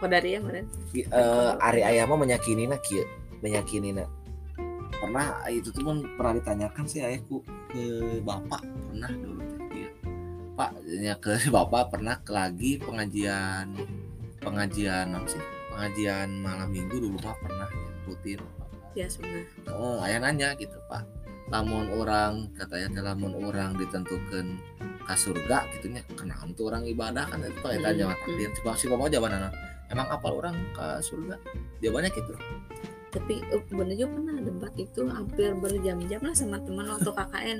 Qadariyah 0.00 0.40
mana 0.44 0.60
uh, 1.08 1.56
Ari 1.56 1.80
ayam 1.80 2.12
menyakini 2.12 2.68
nak 2.68 2.84
menyakini 3.40 3.96
nak 3.96 4.08
pernah 5.00 5.40
itu 5.48 5.68
tuh 5.72 5.84
pun 5.84 5.96
pernah 6.16 6.36
ditanyakan 6.36 6.84
sih 6.88 7.00
ayahku 7.04 7.40
ke 7.72 7.84
bapak 8.24 8.62
pernah 8.92 9.10
dulu 9.12 9.53
ya. 10.54 10.58
pak 10.58 10.70
ya 10.86 11.14
ke 11.18 11.32
bapak 11.54 11.90
pernah 11.90 12.16
ke 12.22 12.30
lagi 12.30 12.78
pengajian 12.78 13.74
pengajian 14.38 15.10
apa 15.10 15.26
sih? 15.26 15.42
Pengajian 15.74 16.28
malam 16.38 16.70
minggu 16.70 16.96
dulu 17.02 17.18
pak 17.18 17.34
pernah 17.42 17.66
ya, 17.66 18.06
rutin 18.06 18.40
ya 18.94 19.06
sebenarnya 19.10 19.46
oh 19.74 19.98
ayah 20.06 20.22
nanya 20.22 20.54
gitu 20.54 20.78
pak. 20.86 21.02
Lamun 21.52 21.92
orang 21.92 22.48
katanya 22.56 23.12
lamun 23.12 23.36
orang 23.36 23.76
ditentukan 23.76 24.56
ke 25.04 25.14
surga 25.18 25.68
gitunya 25.76 26.00
kenapa 26.16 26.48
tuh 26.56 26.72
orang 26.72 26.88
ibadah 26.88 27.28
kan 27.28 27.44
itu 27.44 27.60
kayak 27.60 27.84
tanya 27.84 28.08
hmm. 28.08 28.16
takdir 28.16 28.50
coba 28.62 28.70
sih 28.80 28.88
mau 28.88 29.04
jawaban 29.04 29.52
emang 29.92 30.08
apa 30.08 30.28
orang 30.30 30.56
ke 30.72 30.86
surga? 31.04 31.36
Jawabannya 31.84 32.10
gitu. 32.16 32.32
Tapi 33.14 33.46
uh, 33.54 33.62
bener 33.70 33.94
juga 33.94 34.10
pernah 34.18 34.36
debat 34.42 34.74
itu 34.74 35.00
hampir 35.06 35.54
berjam-jam 35.54 36.20
lah 36.24 36.34
sama 36.34 36.58
teman 36.58 36.90
waktu 36.90 37.10
KKN 37.14 37.58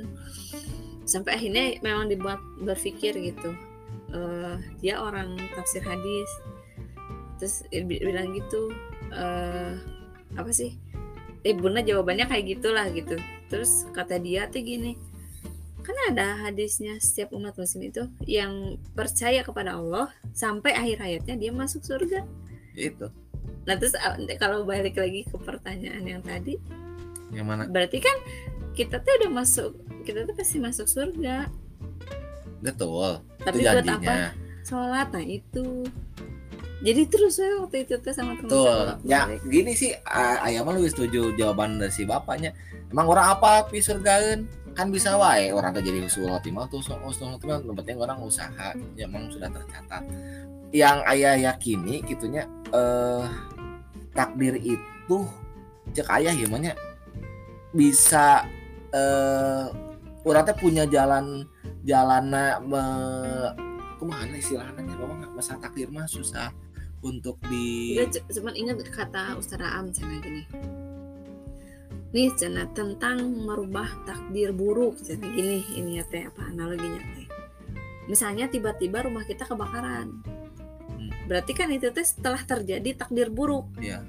sampai 1.04 1.36
akhirnya 1.36 1.78
memang 1.80 2.10
dibuat 2.10 2.40
berpikir 2.60 3.16
gitu. 3.20 3.54
Uh, 4.14 4.58
dia 4.78 5.00
orang 5.00 5.36
tafsir 5.54 5.82
hadis. 5.84 6.28
Terus 7.40 7.66
bilang 7.84 8.32
gitu 8.34 8.70
uh, 9.12 9.74
apa 10.34 10.50
sih? 10.50 10.76
Eh 11.44 11.52
bunda 11.52 11.84
jawabannya 11.84 12.28
kayak 12.28 12.58
gitulah 12.58 12.88
gitu. 12.92 13.20
Terus 13.48 13.86
kata 13.92 14.18
dia 14.20 14.48
tuh 14.48 14.64
gini 14.64 14.96
kan 15.84 15.92
ada 16.08 16.48
hadisnya 16.48 16.96
setiap 16.96 17.36
umat 17.36 17.60
muslim 17.60 17.92
itu 17.92 18.08
yang 18.24 18.80
percaya 18.96 19.44
kepada 19.44 19.76
Allah 19.76 20.08
sampai 20.32 20.72
akhir 20.72 20.96
hayatnya 21.04 21.36
dia 21.36 21.52
masuk 21.52 21.84
surga. 21.84 22.24
Itu 22.72 23.12
Nah 23.64 23.74
terus 23.80 23.96
kalau 24.36 24.64
balik 24.68 24.96
lagi 25.00 25.24
ke 25.24 25.36
pertanyaan 25.40 26.04
yang 26.04 26.22
tadi, 26.24 26.60
yang 27.32 27.48
mana? 27.48 27.64
Berarti 27.64 27.98
kan 28.00 28.16
kita 28.76 29.00
tuh 29.00 29.12
udah 29.24 29.30
masuk, 29.32 29.72
kita 30.04 30.28
tuh 30.28 30.36
pasti 30.36 30.60
masuk 30.60 30.86
surga. 30.86 31.48
Betul. 32.60 33.24
Tapi 33.40 33.64
itu 33.64 33.72
buat 33.72 33.88
apa? 33.88 34.16
Sholat, 34.64 35.08
nah 35.12 35.24
itu. 35.24 35.88
Jadi 36.84 37.02
terus 37.08 37.40
saya 37.40 37.64
waktu 37.64 37.88
itu 37.88 37.96
tuh 37.96 38.12
sama 38.12 38.36
teman 38.36 38.52
Betul. 38.52 38.86
Ya 39.08 39.24
gini 39.48 39.72
sih, 39.72 39.96
ayah 40.44 40.60
mah 40.60 40.76
lebih 40.76 40.92
setuju 40.92 41.32
jawaban 41.34 41.80
dari 41.80 41.92
si 41.92 42.04
bapaknya. 42.04 42.52
Emang 42.92 43.08
orang 43.08 43.40
apa 43.40 43.64
pi 43.72 43.80
surgain? 43.80 44.44
kan 44.74 44.90
bisa 44.90 45.14
wae 45.14 45.54
orang 45.54 45.70
tuh 45.70 45.86
jadi 45.86 46.02
usul 46.02 46.26
khotimah 46.26 46.66
tuh 46.66 46.82
usul 46.82 46.98
khotimah 47.38 47.62
penting 47.78 47.94
orang 47.94 48.18
usaha 48.18 48.74
ya 48.98 49.06
emang 49.06 49.30
sudah 49.30 49.46
tercatat 49.46 50.02
yang 50.74 50.98
ayah 51.06 51.38
yakini 51.38 52.02
gitunya 52.02 52.42
eh 52.74 53.24
takdir 54.10 54.58
itu 54.58 55.16
cek 55.94 56.10
ayah 56.18 56.34
gimana 56.34 56.74
bisa 57.70 58.42
eh 58.90 59.70
orang 60.24 60.48
punya 60.56 60.84
jalan 60.88 61.44
jalan 61.84 62.32
me, 62.64 62.84
ke 64.00 64.04
mana 64.04 64.34
istilahnya 64.36 64.94
kalau 64.96 65.14
nggak 65.20 65.32
masa 65.36 65.60
takdir 65.60 65.92
mah 65.92 66.08
susah 66.08 66.48
untuk 67.04 67.36
di 67.52 68.00
ya, 68.00 68.08
cuman 68.08 68.56
ingat 68.56 68.80
kata 68.88 69.36
Ustaz 69.36 69.60
Am 69.60 69.92
cina 69.92 70.16
gini 70.24 70.48
nih. 72.14 72.32
Cina 72.40 72.64
tentang 72.72 73.20
merubah 73.44 73.90
takdir 74.08 74.56
buruk. 74.56 74.96
Cina 75.04 75.28
gini 75.28 75.60
ini 75.76 76.00
ya 76.00 76.04
teh 76.08 76.24
apa 76.24 76.48
analoginya 76.48 77.04
teh? 77.12 77.28
Misalnya 78.08 78.48
tiba-tiba 78.48 79.04
rumah 79.04 79.28
kita 79.28 79.44
kebakaran. 79.44 80.24
Berarti 81.28 81.52
kan 81.52 81.68
itu 81.68 81.92
teh 81.92 82.06
setelah 82.06 82.40
terjadi 82.40 82.96
takdir 82.96 83.28
buruk. 83.28 83.68
Yeah. 83.82 84.00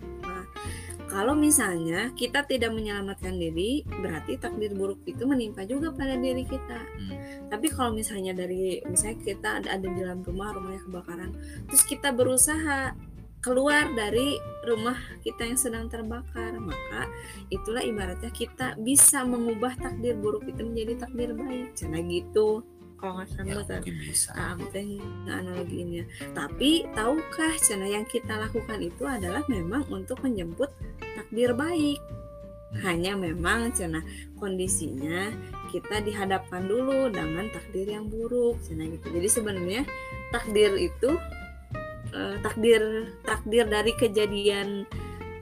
Kalau 1.05 1.37
misalnya 1.37 2.11
kita 2.17 2.43
tidak 2.49 2.73
menyelamatkan 2.73 3.37
diri 3.37 3.85
berarti 3.85 4.41
takdir 4.41 4.73
buruk 4.73 5.01
itu 5.05 5.23
menimpa 5.23 5.63
juga 5.63 5.93
pada 5.93 6.17
diri 6.17 6.43
kita. 6.45 6.79
Hmm. 6.81 7.17
tapi 7.49 7.69
kalau 7.69 7.93
misalnya 7.93 8.33
dari 8.33 8.81
misalnya 8.89 9.17
kita 9.21 9.49
ada, 9.61 9.69
ada 9.77 9.85
di 9.85 9.97
dalam 10.01 10.25
rumah 10.25 10.55
rumahnya 10.55 10.81
kebakaran 10.85 11.31
terus 11.69 11.83
kita 11.85 12.09
berusaha 12.09 12.97
keluar 13.45 13.93
dari 13.93 14.41
rumah 14.65 14.97
kita 15.21 15.45
yang 15.45 15.59
sedang 15.61 15.85
terbakar 15.85 16.57
maka 16.57 17.05
itulah 17.53 17.85
ibaratnya 17.85 18.33
kita 18.33 18.73
bisa 18.81 19.21
mengubah 19.21 19.77
takdir 19.77 20.17
buruk 20.17 20.49
itu 20.49 20.65
menjadi 20.65 21.05
takdir 21.05 21.37
baik. 21.37 21.77
Cara 21.77 22.01
gitu 22.01 22.65
kalau 23.05 23.21
nggak 23.21 23.29
salah 23.37 23.45
ya, 23.45 23.55
mungkin 23.61 23.95
bisa. 24.01 24.29
Ah, 24.33 24.57
analoginya. 25.29 26.03
Tapi 26.33 26.89
tahukah 26.97 27.53
cara 27.61 27.85
yang 27.85 28.05
kita 28.09 28.33
lakukan 28.33 28.81
itu 28.81 29.05
adalah 29.05 29.45
memang 29.45 29.85
untuk 29.93 30.25
menjemput 30.25 30.73
takdir 31.13 31.53
baik. 31.53 32.01
Hmm. 32.75 32.81
hanya 32.81 33.13
memang 33.15 33.71
cina 33.71 34.03
kondisinya 34.35 35.31
kita 35.71 36.01
dihadapkan 36.03 36.67
dulu 36.67 37.07
dengan 37.07 37.47
takdir 37.53 37.87
yang 37.87 38.09
buruk 38.09 38.57
cina 38.65 38.89
gitu. 38.89 39.15
Jadi 39.15 39.27
sebenarnya 39.29 39.81
takdir 40.33 40.75
itu 40.75 41.15
eh, 42.11 42.35
takdir 42.41 43.13
takdir 43.23 43.69
dari 43.69 43.93
kejadian 43.95 44.83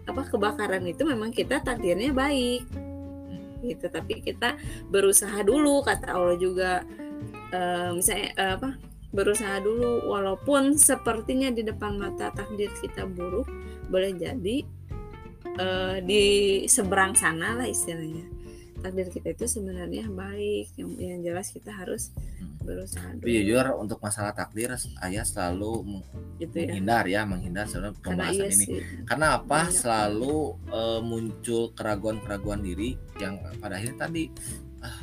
apa 0.03 0.27
kebakaran 0.27 0.83
itu 0.83 1.07
memang 1.07 1.31
kita 1.31 1.63
takdirnya 1.63 2.11
baik. 2.11 2.67
Hmm. 2.69 3.71
gitu 3.71 3.87
tapi 3.87 4.19
kita 4.19 4.59
berusaha 4.91 5.39
dulu 5.41 5.81
kata 5.87 6.11
Allah 6.11 6.35
juga 6.35 6.83
uh, 7.53 7.93
misalnya 7.93 8.33
uh, 8.35 8.53
apa 8.57 8.69
berusaha 9.13 9.61
dulu 9.61 10.09
walaupun 10.09 10.73
sepertinya 10.73 11.53
di 11.53 11.61
depan 11.61 12.01
mata 12.01 12.33
takdir 12.33 12.73
kita 12.81 13.05
buruk 13.05 13.45
boleh 13.87 14.09
jadi 14.17 14.65
eh, 15.53 15.97
di 16.01 16.23
seberang 16.65 17.13
sana 17.13 17.61
lah 17.61 17.69
istilahnya. 17.69 18.25
Takdir 18.83 19.07
kita 19.13 19.31
itu 19.31 19.45
sebenarnya 19.47 20.11
baik 20.11 20.75
yang, 20.75 20.91
yang 20.99 21.19
jelas 21.23 21.53
kita 21.53 21.71
harus 21.71 22.11
berusaha 22.65 23.15
Tapi 23.15 23.23
dulu. 23.23 23.31
jujur 23.39 23.65
untuk 23.79 23.99
masalah 24.03 24.35
takdir 24.35 24.75
ayah 25.07 25.23
selalu 25.23 26.03
gitu 26.41 26.57
ya. 26.57 26.67
menghindar 26.67 27.03
ya 27.07 27.21
menghindar 27.23 27.65
sebenarnya 27.69 27.95
karena 28.01 28.27
pembahasan 28.27 28.43
iya 28.43 28.49
ini. 28.49 28.65
sih. 28.65 28.79
Karena 29.07 29.27
apa? 29.39 29.47
Banyak. 29.69 29.71
selalu 29.77 30.37
eh, 30.73 31.01
muncul 31.05 31.63
keraguan-keraguan 31.77 32.59
diri 32.65 32.97
yang 33.21 33.39
pada 33.61 33.77
akhirnya 33.77 34.09
tadi 34.09 34.23
ah 34.83 34.99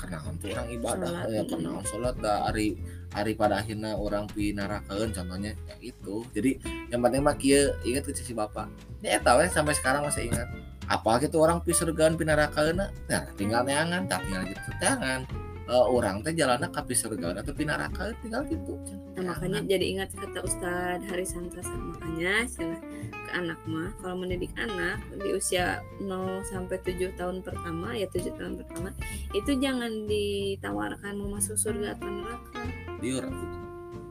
karena 0.00 0.18
orang 0.24 0.68
ibadah. 0.72 1.10
Ya 1.28 1.42
karena 1.44 1.70
dah 2.16 2.38
hari 2.48 2.80
hari 3.12 3.32
pada 3.36 3.60
akhirnya 3.60 3.92
orang 4.00 4.24
pinarakeun 4.32 5.12
contohnya 5.12 5.52
ya 5.68 5.76
itu. 5.84 6.24
Jadi 6.32 6.56
yang 6.88 7.04
penting 7.04 7.20
mah 7.20 7.36
kieu 7.36 7.76
ingat 7.84 8.08
ke 8.08 8.16
si 8.16 8.32
bapak. 8.32 8.72
Ya 9.04 9.20
tahu 9.20 9.44
ya 9.44 9.52
sampai 9.52 9.76
sekarang 9.76 10.08
masih 10.08 10.32
ingat. 10.32 10.48
Apa 10.90 11.22
gitu 11.22 11.38
orang 11.38 11.62
pi 11.62 11.70
surgaan 11.70 12.18
pinarakaeun 12.18 12.82
nah 13.06 13.22
tinggal 13.38 13.62
neangan 13.62 14.10
tak 14.10 14.26
tinggal 14.26 14.42
gitu 14.42 14.70
jangan 14.82 15.22
Eh, 15.70 15.86
orang 15.86 16.18
teh 16.20 16.34
jalannya 16.34 16.66
ka 16.66 16.82
pi 16.82 16.92
surgaan 16.92 17.38
atau 17.38 17.54
pinarakaeun 17.54 18.18
tinggal 18.18 18.42
gitu 18.44 18.74
Nah, 19.14 19.22
makanya 19.38 19.62
jadi 19.62 19.84
ingat 19.86 20.10
kata 20.12 20.42
Ustadz 20.42 21.06
Hari 21.06 21.22
Santasa 21.22 21.70
makanya 21.70 22.42
cina 22.44 22.74
ke 23.06 23.30
anak 23.30 23.60
mah 23.70 23.94
kalau 24.02 24.18
mendidik 24.18 24.50
anak 24.58 24.98
di 25.14 25.30
usia 25.30 25.78
0 26.02 26.42
sampai 26.42 26.74
7 26.82 27.14
tahun 27.14 27.46
pertama 27.46 27.94
ya 27.94 28.10
7 28.10 28.34
tahun 28.34 28.58
pertama 28.58 28.90
itu 29.30 29.50
jangan 29.62 30.10
ditawarkan 30.10 31.12
mau 31.14 31.38
masuk 31.38 31.54
surga 31.54 31.94
atau 31.94 32.08
neraka. 32.10 32.62
Liur 32.98 33.24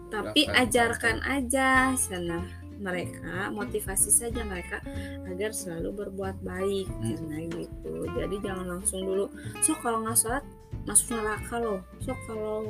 tapi 0.10 0.42
Neraka. 0.48 0.62
ajarkan 0.64 1.18
aja 1.22 1.68
sana 1.94 2.40
mereka 2.80 3.52
motivasi 3.52 4.10
saja 4.10 4.42
mereka 4.42 4.80
agar 5.28 5.52
selalu 5.52 6.08
berbuat 6.08 6.40
baik 6.40 6.88
Hmm. 6.88 7.20
karena 7.20 7.38
gitu. 7.52 7.94
Jadi 8.16 8.36
jangan 8.40 8.80
langsung 8.80 9.04
dulu 9.04 9.28
so 9.60 9.76
kalau 9.78 10.00
nggak 10.02 10.16
sholat 10.16 10.46
masuk 10.90 11.22
neraka 11.22 11.56
loh 11.62 11.80
so 12.02 12.12
kalau 12.26 12.66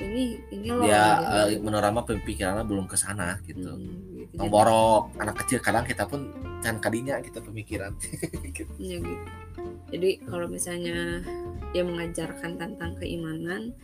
ini 0.00 0.40
ini 0.48 0.68
loh 0.72 0.88
ya 0.88 1.20
gitu. 1.20 1.60
eh, 1.60 1.60
menurut 1.60 1.92
mah 1.92 2.04
pemikirannya 2.08 2.64
belum 2.64 2.88
ke 2.88 2.96
sana 2.96 3.36
gitu 3.44 3.68
Hmm, 3.76 4.24
gitu. 4.32 4.48
Borok 4.48 5.12
anak 5.20 5.44
kecil 5.44 5.60
kadang 5.60 5.84
kita 5.84 6.08
pun 6.08 6.32
can 6.64 6.80
kadinya 6.80 7.20
kita 7.20 7.44
pemikiran 7.44 7.92
gitu. 8.56 8.64
Ya 8.80 8.96
gitu. 8.96 9.24
Jadi 9.90 10.10
kalau 10.24 10.46
misalnya 10.46 11.20
dia 11.74 11.82
mengajarkan 11.82 12.56
tentang 12.56 12.94
keimanan, 12.96 13.74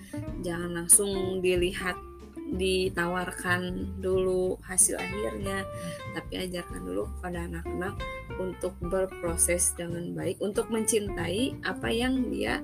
jangan 0.43 0.71
langsung 0.73 1.43
dilihat 1.43 1.99
ditawarkan 2.47 3.91
dulu 3.99 4.55
hasil 4.63 5.03
akhirnya, 5.03 5.67
tapi 6.15 6.47
ajarkan 6.47 6.83
dulu 6.87 7.11
kepada 7.19 7.51
anak-anak 7.51 7.95
untuk 8.39 8.75
berproses 8.79 9.75
dengan 9.75 10.15
baik, 10.15 10.39
untuk 10.39 10.71
mencintai 10.71 11.59
apa 11.67 11.89
yang 11.91 12.31
dia 12.31 12.63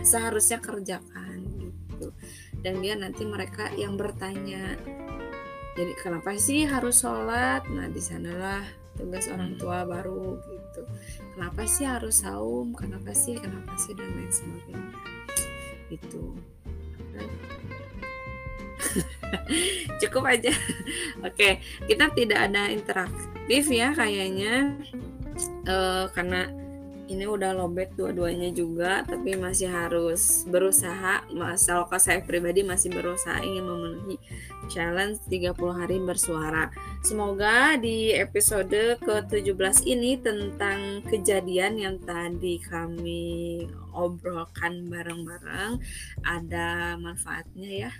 seharusnya 0.00 0.58
kerjakan 0.64 1.44
gitu. 1.60 2.08
Dan 2.64 2.80
dia 2.80 2.96
nanti 2.96 3.26
mereka 3.28 3.68
yang 3.76 4.00
bertanya, 4.00 4.78
jadi 5.72 5.92
kenapa 5.96 6.36
sih 6.36 6.68
harus 6.68 7.00
sholat? 7.00 7.64
Nah 7.72 7.88
di 7.88 8.00
sanalah 8.00 8.64
tugas 8.92 9.24
orang 9.32 9.56
tua 9.56 9.88
baru 9.88 10.36
gitu. 10.44 10.82
Kenapa 11.32 11.64
sih 11.64 11.88
harus 11.88 12.20
saum? 12.20 12.76
Kenapa 12.76 13.16
sih? 13.16 13.40
Kenapa 13.40 13.72
sih? 13.80 13.96
Dan 13.96 14.12
lain 14.12 14.28
sebagainya. 14.28 14.92
Itu 15.88 16.36
cukup 20.04 20.24
aja. 20.28 20.52
Oke 21.24 21.64
kita 21.88 22.12
tidak 22.12 22.52
ada 22.52 22.68
interaktif 22.68 23.64
ya 23.72 23.96
kayaknya. 23.96 24.76
Eh, 25.64 26.04
karena 26.12 26.61
ini 27.10 27.24
udah 27.26 27.56
lobet 27.56 27.90
dua-duanya 27.98 28.54
juga 28.54 29.02
tapi 29.02 29.34
masih 29.34 29.70
harus 29.70 30.46
berusaha 30.46 31.26
masalah 31.34 31.88
saya 31.98 32.22
pribadi 32.22 32.62
masih 32.62 32.92
berusaha 32.94 33.42
ingin 33.42 33.64
memenuhi 33.66 34.16
challenge 34.70 35.18
30 35.26 35.54
hari 35.74 35.96
bersuara 35.98 36.70
Semoga 37.02 37.74
di 37.82 38.14
episode 38.14 38.94
ke-17 39.02 39.90
ini 39.90 40.22
tentang 40.22 41.02
kejadian 41.10 41.74
yang 41.74 41.96
tadi 41.98 42.62
kami 42.62 43.66
obrolkan 43.90 44.86
bareng-bareng 44.86 45.82
ada 46.22 46.94
manfaatnya 47.02 47.90
ya. 47.90 47.92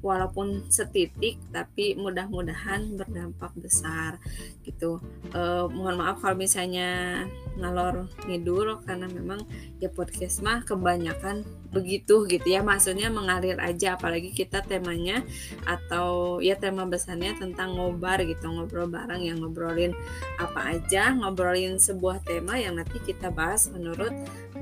Walaupun 0.00 0.70
setitik 0.70 1.38
tapi 1.50 1.98
mudah-mudahan 1.98 2.96
berdampak 2.96 3.52
besar 3.58 4.22
gitu. 4.62 5.02
Eh, 5.34 5.66
mohon 5.70 5.98
maaf 5.98 6.22
kalau 6.22 6.36
misalnya 6.38 7.24
ngalor 7.58 8.06
ngidul 8.30 8.78
karena 8.86 9.10
memang 9.10 9.42
ya 9.82 9.90
podcast 9.90 10.40
mah 10.44 10.62
kebanyakan 10.62 11.42
begitu 11.74 12.24
gitu 12.30 12.46
ya. 12.46 12.60
Maksudnya 12.64 13.10
mengalir 13.10 13.58
aja 13.58 13.98
apalagi 13.98 14.30
kita 14.32 14.62
temanya 14.64 15.24
atau 15.66 16.38
ya 16.38 16.56
tema 16.56 16.86
besarnya 16.88 17.36
tentang 17.36 17.76
ngobar 17.76 18.22
gitu 18.24 18.48
ngobrol 18.48 18.88
bareng 18.88 19.22
yang 19.24 19.42
ngobrolin 19.42 19.92
apa 20.40 20.78
aja 20.78 21.12
ngobrolin 21.14 21.76
sebuah 21.76 22.22
tema 22.24 22.56
yang 22.56 22.78
nanti 22.78 22.98
kita 23.02 23.28
bahas 23.28 23.68
menurut 23.68 24.12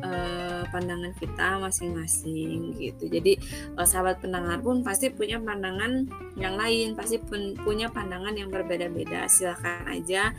eh, 0.03 0.63
pandangan 0.69 1.13
kita 1.17 1.63
masing-masing 1.63 2.75
gitu. 2.77 3.09
Jadi 3.09 3.39
eh, 3.77 3.87
sahabat 3.87 4.21
pendengar 4.21 4.61
pun 4.61 4.85
pasti 4.85 5.09
punya 5.13 5.41
pandangan 5.41 6.09
yang 6.37 6.59
lain 6.59 6.93
pasti 6.93 7.17
pun 7.23 7.57
punya 7.61 7.89
pandangan 7.89 8.35
yang 8.37 8.53
berbeda-beda. 8.53 9.31
Silahkan 9.31 9.87
aja 9.89 10.35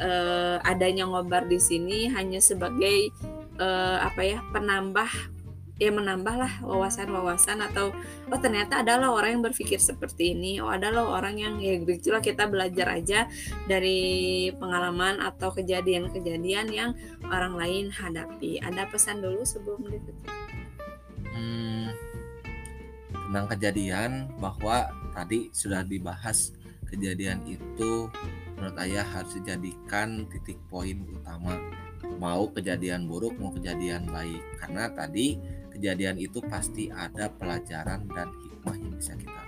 eh, 0.00 0.56
adanya 0.62 1.08
ngobar 1.08 1.46
di 1.46 1.60
sini 1.62 2.10
hanya 2.12 2.42
sebagai 2.42 3.12
eh, 3.58 3.98
apa 3.98 4.20
ya 4.24 4.38
penambah 4.52 5.37
ya 5.78 5.94
menambahlah 5.94 6.58
wawasan-wawasan 6.66 7.62
atau 7.70 7.94
oh 8.28 8.40
ternyata 8.42 8.82
adalah 8.82 9.14
orang 9.14 9.38
yang 9.38 9.44
berpikir 9.46 9.78
seperti 9.78 10.34
ini 10.34 10.58
oh 10.58 10.74
adalah 10.74 11.06
orang 11.06 11.38
yang 11.38 11.54
ya 11.62 11.78
begitulah 11.78 12.18
kita 12.18 12.50
belajar 12.50 12.98
aja 12.98 13.30
dari 13.70 14.50
pengalaman 14.58 15.22
atau 15.22 15.54
kejadian-kejadian 15.54 16.66
yang 16.74 16.90
orang 17.30 17.54
lain 17.54 17.94
hadapi. 17.94 18.58
Ada 18.58 18.90
pesan 18.90 19.22
dulu 19.22 19.46
sebelum 19.46 19.86
ditutup 19.86 20.30
Hmm, 21.38 21.94
tentang 23.30 23.46
kejadian 23.54 24.10
bahwa 24.42 24.90
tadi 25.14 25.54
sudah 25.54 25.86
dibahas 25.86 26.50
kejadian 26.90 27.44
itu 27.46 28.10
menurut 28.58 28.74
ayah 28.82 29.06
harus 29.06 29.38
dijadikan 29.38 30.26
titik 30.26 30.58
poin 30.66 31.06
utama. 31.06 31.54
Mau 32.18 32.50
kejadian 32.50 33.06
buruk 33.06 33.38
mau 33.38 33.54
kejadian 33.54 34.10
baik. 34.10 34.42
Karena 34.58 34.90
tadi 34.90 35.38
kejadian 35.78 36.18
itu 36.18 36.42
pasti 36.42 36.90
ada 36.90 37.30
pelajaran 37.30 38.02
dan 38.10 38.34
hikmah 38.34 38.74
yang 38.74 38.92
bisa 38.98 39.14
kita 39.14 39.42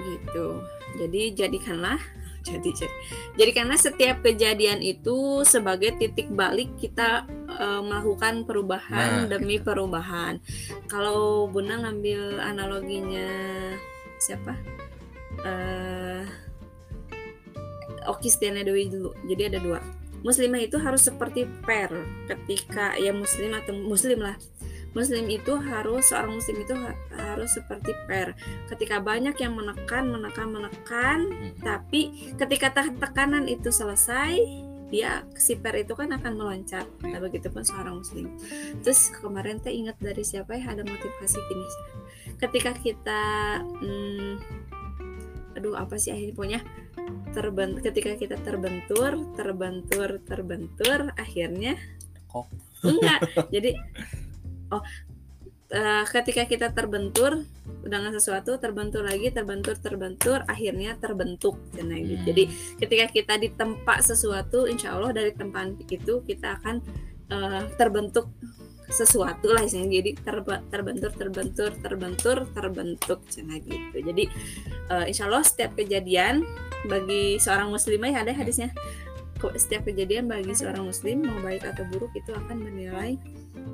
gitu. 0.00 0.62
Jadi 0.96 1.22
jadikanlah 1.36 2.00
jadi 2.40 2.70
jadi 2.80 2.94
jadikanlah 3.36 3.76
setiap 3.76 4.24
kejadian 4.24 4.80
itu 4.80 5.44
sebagai 5.44 5.92
titik 6.00 6.32
balik 6.32 6.72
kita 6.80 7.28
eh, 7.50 7.82
melakukan 7.84 8.48
perubahan 8.48 9.26
Nah, 9.26 9.36
demi 9.36 9.60
perubahan. 9.60 10.40
Kalau 10.88 11.50
bunda 11.50 11.76
ngambil 11.84 12.40
analoginya 12.40 13.28
siapa? 14.22 14.56
Eh 15.44 16.24
Oki 18.08 18.32
Stiana 18.32 18.64
Dewi 18.64 18.88
dulu. 18.88 19.12
Jadi 19.28 19.42
ada 19.52 19.58
dua 19.60 19.99
muslimah 20.20 20.60
itu 20.60 20.76
harus 20.76 21.06
seperti 21.06 21.48
per 21.64 21.90
ketika 22.28 22.96
ya 22.96 23.12
muslim 23.12 23.56
atau 23.56 23.72
muslim 23.76 24.20
lah. 24.20 24.36
Muslim 24.90 25.30
itu 25.30 25.54
harus 25.54 26.10
seorang 26.10 26.34
muslim 26.34 26.66
itu 26.66 26.74
ha- 26.74 26.98
harus 27.14 27.54
seperti 27.54 27.94
per 28.10 28.34
ketika 28.66 28.98
banyak 28.98 29.38
yang 29.38 29.54
menekan 29.54 30.10
menekan 30.10 30.50
menekan 30.50 31.18
Hmm. 31.30 31.54
tapi 31.62 32.34
ketika 32.34 32.74
te- 32.74 32.98
tekanan 32.98 33.46
itu 33.46 33.70
selesai 33.70 34.34
dia 34.90 35.22
si 35.38 35.54
per 35.54 35.78
itu 35.78 35.94
kan 35.94 36.10
akan 36.10 36.34
meloncat. 36.34 36.82
Nah 37.06 37.22
begitu 37.22 37.46
pun 37.46 37.62
seorang 37.62 38.02
muslim. 38.02 38.34
Terus 38.82 39.14
kemarin 39.14 39.62
teh 39.62 39.70
ingat 39.70 39.94
dari 40.02 40.26
siapa 40.26 40.58
ya? 40.58 40.74
Ada 40.74 40.82
motivasi 40.82 41.38
gini 41.46 41.66
ketika 42.40 42.72
kita 42.72 43.22
hmm, 43.62 44.59
aduh 45.56 45.74
apa 45.74 45.98
sih 45.98 46.14
akhirnya 46.14 46.36
punya 46.36 46.58
terben 47.30 47.78
ketika 47.78 48.14
kita 48.18 48.36
terbentur 48.42 49.18
terbentur 49.34 50.18
terbentur 50.26 50.98
akhirnya 51.14 51.78
Kok? 52.30 52.46
enggak 52.86 53.20
jadi 53.54 53.70
oh 54.70 54.82
eh, 55.70 56.04
ketika 56.10 56.42
kita 56.46 56.74
terbentur 56.74 57.46
dengan 57.80 58.10
sesuatu 58.12 58.58
terbentur 58.58 59.06
lagi 59.06 59.30
terbentur 59.30 59.78
terbentur 59.78 60.42
akhirnya 60.44 60.98
terbentuk 60.98 61.56
Cina, 61.72 61.96
gitu. 61.98 62.18
Hmm. 62.18 62.28
jadi 62.34 62.42
ketika 62.82 63.06
kita 63.10 63.34
ditempa 63.38 63.94
sesuatu 64.02 64.66
insya 64.66 64.98
Allah 64.98 65.14
dari 65.14 65.32
tempaan 65.32 65.78
itu 65.86 66.22
kita 66.26 66.58
akan 66.60 66.76
eh, 67.30 67.62
terbentuk 67.78 68.30
sesuatu 68.90 69.54
lah 69.54 69.62
istilahnya. 69.64 70.02
jadi 70.02 70.10
terbe- 70.20 70.64
terbentur 70.68 71.10
terbentur 71.14 71.70
terbentur 71.78 72.36
terbentuk 72.52 73.20
Cina, 73.30 73.56
gitu. 73.62 73.96
Jadi 74.02 74.24
eh, 74.90 75.04
insya 75.08 75.30
Allah 75.30 75.46
setiap 75.46 75.78
kejadian 75.78 76.44
bagi 76.90 77.38
seorang 77.38 77.70
muslimah 77.70 78.10
ya 78.10 78.26
ada 78.26 78.34
hadisnya. 78.34 78.74
Setiap 79.40 79.88
kejadian 79.88 80.28
bagi 80.28 80.52
seorang 80.52 80.84
muslim 80.84 81.24
mau 81.24 81.40
baik 81.40 81.64
atau 81.64 81.88
buruk 81.88 82.12
itu 82.12 82.28
akan 82.28 82.60
bernilai 82.60 83.16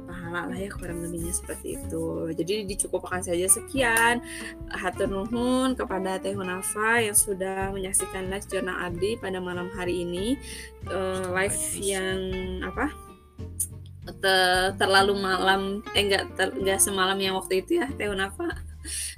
pahala 0.06 0.46
lah 0.46 0.58
ya 0.58 0.70
kurang 0.70 1.02
lebihnya 1.02 1.34
seperti 1.34 1.74
itu. 1.74 2.30
Jadi 2.38 2.70
dicukupkan 2.70 3.18
saja 3.18 3.50
sekian. 3.50 4.22
Hatur 4.70 5.10
nuhun 5.10 5.74
kepada 5.74 6.22
Teh 6.22 6.38
Hunafa 6.38 7.02
yang 7.02 7.18
sudah 7.18 7.74
menyaksikan 7.74 8.30
live 8.30 8.46
jurnal 8.46 8.78
Abdi 8.78 9.18
pada 9.18 9.42
malam 9.42 9.66
hari 9.74 10.06
ini. 10.06 10.38
Uh, 10.86 11.34
live 11.34 11.58
yang 11.82 12.18
apa 12.62 12.94
terlalu 14.78 15.14
malam 15.18 15.82
eh 15.94 16.02
enggak 16.06 16.24
ter, 16.38 16.48
enggak 16.54 16.78
semalam 16.78 17.18
yang 17.18 17.34
waktu 17.34 17.62
itu 17.62 17.82
ya 17.82 17.86
Teh 17.90 18.06
Hunafa 18.06 18.65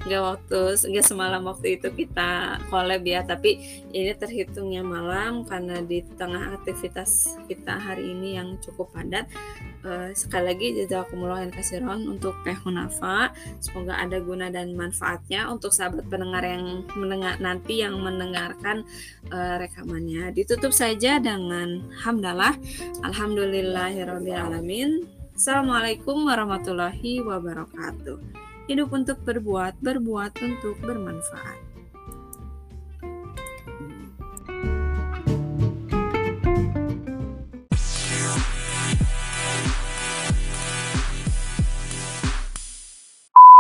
nggak 0.05 0.23
waktu 0.23 0.61
nggak 0.89 1.07
semalam 1.07 1.43
waktu 1.47 1.81
itu 1.81 1.89
kita 1.93 2.61
collab 2.69 3.03
ya 3.05 3.25
tapi 3.25 3.85
ini 3.93 4.13
terhitungnya 4.15 4.85
malam 4.85 5.45
karena 5.45 5.81
di 5.83 6.05
tengah 6.17 6.61
aktivitas 6.61 7.37
kita 7.49 7.77
hari 7.77 8.13
ini 8.13 8.37
yang 8.39 8.57
cukup 8.61 8.93
padat 8.93 9.29
uh, 9.85 10.11
sekali 10.15 10.55
lagi 10.55 10.69
jazakumullah 10.79 11.51
kasiron 11.53 12.09
untuk 12.09 12.35
Teh 12.43 12.55
Hunafa. 12.55 13.33
Semoga 13.59 13.99
ada 13.99 14.21
guna 14.23 14.51
dan 14.51 14.75
manfaatnya 14.75 15.51
untuk 15.51 15.73
sahabat 15.75 16.07
pendengar 16.07 16.45
yang 16.47 16.85
mendengar 16.95 17.41
nanti 17.43 17.79
yang 17.83 18.01
mendengarkan 18.01 18.85
uh, 19.31 19.59
rekamannya. 19.61 20.33
Ditutup 20.35 20.73
saja 20.75 21.19
dengan 21.19 21.83
hamdalah 22.03 22.55
alhamdulillahirobbilalamin. 23.05 25.07
Assalamualaikum 25.39 26.27
warahmatullahi 26.27 27.23
wabarakatuh 27.23 28.48
hidup 28.69 28.93
untuk 28.93 29.19
berbuat, 29.25 29.81
berbuat 29.81 30.33
untuk 30.45 30.77
bermanfaat. 30.85 31.68